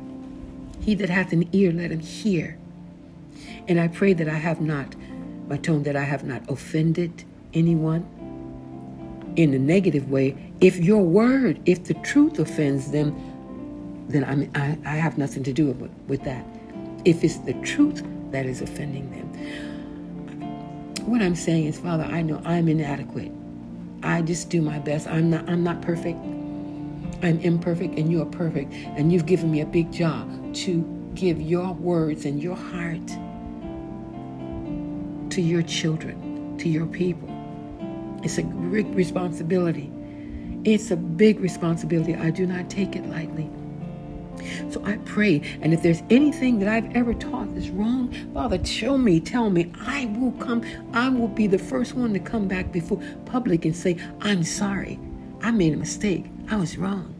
He 0.82 0.95
that 0.95 1.10
hath 1.10 1.32
an 1.32 1.47
ear, 1.52 1.71
let 1.71 1.91
him 1.91 2.00
hear. 2.00 2.58
And 3.67 3.80
I 3.80 3.88
pray 3.88 4.13
that 4.13 4.28
I 4.28 4.36
have 4.36 4.60
not, 4.60 4.95
my 5.47 5.58
tone, 5.58 5.84
that 5.84 5.95
I 5.95 6.04
have 6.04 6.24
not 6.24 6.50
offended 6.50 7.24
anyone 7.54 8.08
in 9.36 9.54
a 9.54 9.60
negative 9.60 10.10
way. 10.10 10.36
If 10.60 10.78
your 10.78 11.04
word, 11.04 11.60
if 11.65 11.86
the 11.86 11.94
truth 11.96 12.39
offends 12.39 12.91
them, 12.91 13.15
then 14.08 14.24
I, 14.24 14.60
I, 14.60 14.78
I 14.86 14.96
have 14.96 15.17
nothing 15.17 15.44
to 15.44 15.54
do 15.54 15.67
with, 15.67 15.91
with 16.08 16.24
that. 16.24 16.46
If 17.06 17.24
it's 17.24 17.38
the 17.39 17.54
truth 17.62 18.04
that 18.32 18.46
is 18.46 18.62
offending 18.62 19.10
them, 19.12 19.22
what 21.08 21.22
I'm 21.22 21.36
saying 21.36 21.65
is, 21.65 21.80
Father, 21.80 22.04
I 22.04 22.22
know 22.22 22.41
I'm 22.46 22.67
inadequate. 22.67 23.32
I 24.04 24.22
just 24.22 24.50
do 24.50 24.62
my 24.62 24.80
best. 24.80 25.08
I'm 25.08 25.30
not 25.30 25.50
I'm 25.50 25.63
not 25.63 25.82
perfect. 25.82 26.20
I'm 27.24 27.39
imperfect 27.41 27.98
and 27.98 28.12
you 28.12 28.22
are 28.22 28.26
perfect. 28.26 28.74
And 28.74 29.12
you've 29.12 29.26
given 29.26 29.52
me 29.52 29.62
a 29.62 29.65
big 29.65 29.91
job 29.91 30.56
to 30.56 30.82
give 31.13 31.41
your 31.41 31.74
words 31.74 32.26
and 32.26 32.41
your 32.41 32.56
heart 32.56 33.06
to 35.32 35.41
your 35.41 35.62
children, 35.62 36.58
to 36.58 36.70
your 36.70 36.86
people. 36.88 37.31
It's 38.24 38.38
a 38.38 38.44
big 38.44 38.94
responsibility. 38.94 39.92
It's 40.64 40.92
a 40.92 40.96
big 40.96 41.40
responsibility. 41.40 42.16
I 42.16 42.30
do 42.30 42.46
not 42.46 42.70
take 42.70 42.96
it 42.96 43.06
lightly. 43.08 43.50
So 44.70 44.84
I 44.86 44.98
pray, 44.98 45.42
and 45.62 45.74
if 45.74 45.82
there's 45.84 46.02
anything 46.10 46.60
that 46.60 46.68
I've 46.68 46.96
ever 46.96 47.14
taught 47.14 47.54
that's 47.54 47.70
wrong, 47.70 48.14
Father, 48.34 48.64
show 48.64 48.98
me, 48.98 49.20
tell 49.20 49.50
me. 49.50 49.72
I 49.82 50.06
will 50.18 50.32
come, 50.34 50.64
I 50.94 51.10
will 51.10 51.28
be 51.28 51.48
the 51.48 51.60
first 51.60 51.94
one 51.94 52.14
to 52.14 52.20
come 52.20 52.48
back 52.48 52.72
before 52.72 53.02
public 53.26 53.66
and 53.66 53.76
say, 53.76 53.98
I'm 54.22 54.44
sorry. 54.44 55.00
I 55.42 55.52
made 55.52 55.74
a 55.74 55.78
mistake. 55.78 56.26
I 56.50 56.56
was 56.56 56.78
wrong. 56.78 57.14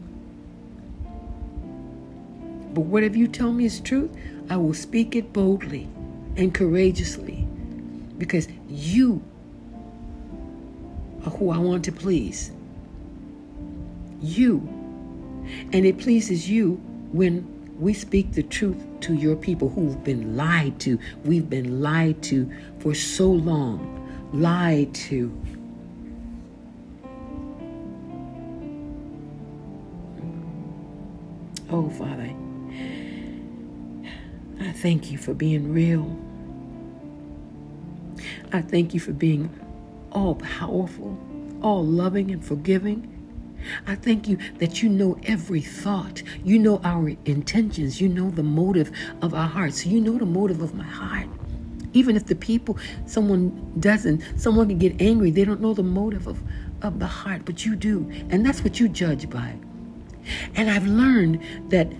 But 2.74 2.82
whatever 2.82 3.16
you 3.16 3.28
tell 3.28 3.52
me 3.52 3.66
is 3.66 3.80
truth, 3.80 4.10
I 4.48 4.56
will 4.56 4.74
speak 4.74 5.14
it 5.14 5.32
boldly 5.32 5.88
and 6.36 6.54
courageously 6.54 7.46
because 8.18 8.48
you 8.68 9.22
are 11.24 11.30
who 11.30 11.50
I 11.50 11.58
want 11.58 11.84
to 11.84 11.92
please. 11.92 12.52
You. 14.20 14.58
And 15.72 15.86
it 15.86 15.98
pleases 15.98 16.48
you 16.48 16.74
when 17.12 17.48
we 17.78 17.94
speak 17.94 18.32
the 18.32 18.42
truth 18.42 18.84
to 19.00 19.14
your 19.14 19.36
people 19.36 19.68
who've 19.68 20.02
been 20.04 20.36
lied 20.36 20.78
to, 20.80 20.98
we've 21.24 21.50
been 21.50 21.82
lied 21.82 22.22
to 22.24 22.50
for 22.78 22.94
so 22.94 23.30
long, 23.30 24.30
lied 24.32 24.94
to. 24.94 25.36
Oh, 31.70 31.88
Father, 31.90 32.30
I 34.60 34.72
thank 34.72 35.10
you 35.10 35.18
for 35.18 35.34
being 35.34 35.72
real. 35.72 36.16
I 38.52 38.60
thank 38.60 38.92
you 38.94 39.00
for 39.00 39.12
being 39.12 39.48
all 40.12 40.36
powerful, 40.36 41.18
all 41.62 41.84
loving 41.84 42.30
and 42.30 42.44
forgiving, 42.44 43.08
I 43.86 43.94
thank 43.94 44.28
you 44.28 44.38
that 44.58 44.82
you 44.82 44.88
know 44.88 45.18
every 45.24 45.60
thought. 45.60 46.22
You 46.44 46.58
know 46.58 46.80
our 46.84 47.12
intentions. 47.24 48.00
You 48.00 48.08
know 48.08 48.30
the 48.30 48.42
motive 48.42 48.90
of 49.20 49.34
our 49.34 49.48
hearts. 49.48 49.86
You 49.86 50.00
know 50.00 50.18
the 50.18 50.26
motive 50.26 50.62
of 50.62 50.74
my 50.74 50.84
heart. 50.84 51.28
Even 51.92 52.16
if 52.16 52.26
the 52.26 52.34
people, 52.34 52.78
someone 53.06 53.74
doesn't, 53.78 54.22
someone 54.40 54.68
can 54.68 54.78
get 54.78 55.00
angry. 55.00 55.30
They 55.30 55.44
don't 55.44 55.60
know 55.60 55.74
the 55.74 55.82
motive 55.82 56.26
of, 56.26 56.40
of 56.80 56.98
the 56.98 57.06
heart, 57.06 57.42
but 57.44 57.64
you 57.64 57.76
do. 57.76 58.10
And 58.30 58.44
that's 58.44 58.64
what 58.64 58.80
you 58.80 58.88
judge 58.88 59.28
by. 59.28 59.54
And 60.54 60.70
I've 60.70 60.86
learned 60.86 61.40
that 61.70 61.92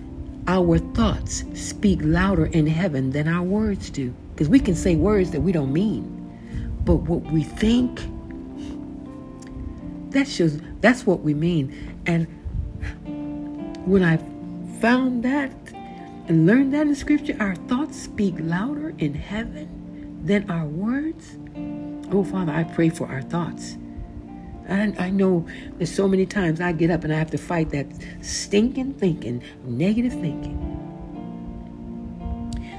our 0.47 0.77
thoughts 0.77 1.43
speak 1.53 1.99
louder 2.01 2.47
in 2.47 2.67
heaven 2.67 3.11
than 3.11 3.27
our 3.27 3.43
words 3.43 3.89
do. 3.89 4.13
Because 4.33 4.49
we 4.49 4.59
can 4.59 4.75
say 4.75 4.95
words 4.95 5.31
that 5.31 5.41
we 5.41 5.51
don't 5.51 5.71
mean. 5.71 6.22
But 6.85 6.95
what 6.95 7.21
we 7.31 7.43
think, 7.43 8.01
that 10.11 10.27
shows 10.27 10.59
that's 10.81 11.05
what 11.05 11.21
we 11.21 11.33
mean. 11.33 12.01
And 12.05 12.27
when 13.85 14.03
I 14.03 14.17
found 14.79 15.23
that 15.23 15.51
and 16.27 16.45
learned 16.45 16.73
that 16.73 16.87
in 16.87 16.95
scripture, 16.95 17.35
our 17.39 17.55
thoughts 17.55 18.01
speak 18.01 18.35
louder 18.39 18.93
in 18.97 19.13
heaven 19.13 20.21
than 20.25 20.49
our 20.49 20.65
words. 20.65 21.37
Oh, 22.11 22.23
Father, 22.23 22.51
I 22.51 22.63
pray 22.63 22.89
for 22.89 23.07
our 23.07 23.21
thoughts 23.21 23.77
I, 24.69 24.93
I 24.97 25.09
know 25.09 25.45
there's 25.77 25.93
so 25.93 26.07
many 26.07 26.25
times 26.25 26.61
I 26.61 26.71
get 26.71 26.89
up 26.89 27.03
and 27.03 27.13
I 27.13 27.17
have 27.17 27.31
to 27.31 27.37
fight 27.37 27.69
that 27.71 27.87
stinking 28.21 28.93
thinking, 28.93 29.43
negative 29.65 30.13
thinking, 30.13 30.59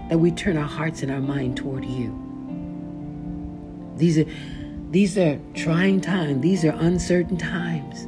that 0.08 0.18
we 0.18 0.30
turn 0.30 0.56
our 0.56 0.68
hearts 0.68 1.02
and 1.02 1.12
our 1.12 1.20
mind 1.20 1.56
toward 1.56 1.84
you. 1.84 2.20
These 3.96 4.18
are 4.18 4.26
these 4.90 5.18
are 5.18 5.40
trying 5.54 6.00
times, 6.00 6.40
these 6.40 6.64
are 6.64 6.70
uncertain 6.70 7.36
times. 7.36 8.06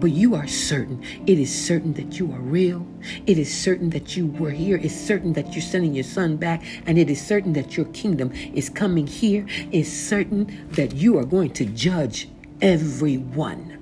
But 0.00 0.10
you 0.10 0.34
are 0.34 0.46
certain. 0.46 1.02
It 1.26 1.38
is 1.38 1.54
certain 1.54 1.94
that 1.94 2.18
you 2.18 2.30
are 2.32 2.40
real. 2.40 2.86
It 3.26 3.38
is 3.38 3.52
certain 3.52 3.90
that 3.90 4.16
you 4.16 4.26
were 4.26 4.50
here. 4.50 4.76
It's 4.76 4.94
certain 4.94 5.32
that 5.34 5.54
you're 5.54 5.62
sending 5.62 5.94
your 5.94 6.04
son 6.04 6.36
back. 6.36 6.62
And 6.84 6.98
it 6.98 7.08
is 7.08 7.24
certain 7.24 7.54
that 7.54 7.76
your 7.76 7.86
kingdom 7.86 8.30
is 8.32 8.68
coming 8.68 9.06
here. 9.06 9.46
It's 9.72 9.88
certain 9.88 10.68
that 10.72 10.94
you 10.94 11.16
are 11.16 11.24
going 11.24 11.52
to 11.54 11.64
judge 11.64 12.28
everyone. 12.60 13.72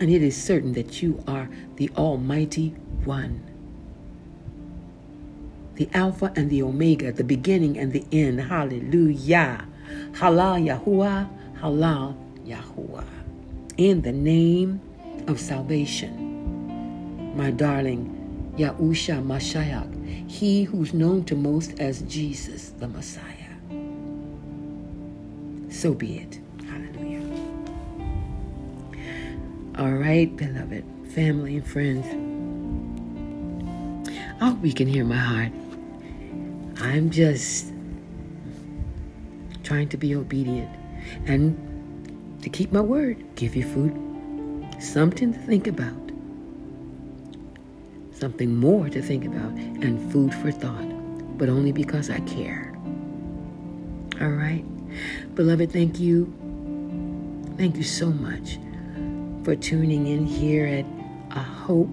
And 0.00 0.10
it 0.10 0.22
is 0.22 0.36
certain 0.40 0.74
that 0.74 1.00
you 1.00 1.22
are 1.26 1.48
the 1.76 1.90
Almighty 1.96 2.70
One. 3.04 3.45
The 5.76 5.88
Alpha 5.94 6.32
and 6.36 6.50
the 6.50 6.62
Omega, 6.62 7.12
the 7.12 7.24
beginning 7.24 7.78
and 7.78 7.92
the 7.92 8.04
end. 8.12 8.40
Hallelujah. 8.40 9.66
Halal 10.12 10.64
Yahuwah. 10.64 11.28
Halal 11.60 12.16
Yahuwah 12.44 13.04
in 13.76 14.02
the 14.02 14.12
name 14.12 14.80
of 15.26 15.38
salvation. 15.38 17.34
My 17.36 17.50
darling, 17.50 18.54
Yahusha 18.56 19.22
Mashiach, 19.22 20.30
he 20.30 20.64
who's 20.64 20.94
known 20.94 21.24
to 21.24 21.36
most 21.36 21.78
as 21.78 22.02
Jesus 22.02 22.70
the 22.78 22.88
Messiah. 22.88 23.22
So 25.70 25.92
be 25.92 26.18
it. 26.18 26.40
Hallelujah. 26.66 27.22
All 29.78 29.92
right, 29.92 30.34
beloved 30.34 30.84
family 31.08 31.56
and 31.56 31.66
friends. 31.66 32.06
I 34.40 34.48
hope 34.48 34.64
you 34.64 34.72
can 34.72 34.86
hear 34.86 35.04
my 35.04 35.16
heart. 35.16 35.52
I'm 36.80 37.10
just 37.10 37.72
trying 39.64 39.88
to 39.88 39.96
be 39.96 40.14
obedient 40.14 40.70
and 41.26 41.56
to 42.42 42.50
keep 42.50 42.72
my 42.72 42.80
word, 42.80 43.24
give 43.34 43.56
you 43.56 43.64
food, 43.64 43.92
something 44.82 45.32
to 45.32 45.38
think 45.40 45.66
about, 45.66 46.10
something 48.12 48.54
more 48.54 48.88
to 48.88 49.02
think 49.02 49.24
about, 49.24 49.52
and 49.52 50.12
food 50.12 50.34
for 50.34 50.52
thought, 50.52 51.38
but 51.38 51.48
only 51.48 51.72
because 51.72 52.10
I 52.10 52.20
care. 52.20 52.76
All 54.20 54.28
right? 54.28 54.64
Beloved, 55.34 55.72
thank 55.72 55.98
you. 55.98 56.32
Thank 57.56 57.76
you 57.76 57.82
so 57.82 58.10
much 58.10 58.58
for 59.44 59.56
tuning 59.56 60.06
in 60.06 60.26
here 60.26 60.66
at 60.66 60.84
A 61.30 61.42
Hope 61.42 61.90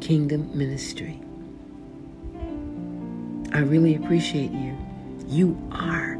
Kingdom 0.00 0.56
Ministry. 0.56 1.21
I 3.52 3.58
really 3.58 3.94
appreciate 3.94 4.50
you. 4.50 4.76
You 5.28 5.56
are 5.72 6.18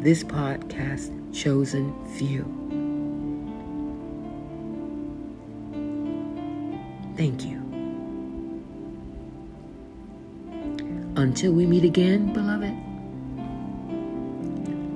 this 0.00 0.24
podcast 0.24 1.12
chosen 1.34 1.92
few. 2.16 2.44
Thank 7.18 7.44
you. 7.44 7.58
Until 11.16 11.52
we 11.52 11.66
meet 11.66 11.84
again, 11.84 12.32
beloved, 12.32 12.74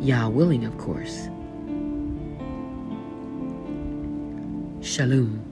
Yah 0.03 0.29
willing, 0.29 0.65
of 0.65 0.79
course. 0.79 1.29
Shalom. 4.81 5.52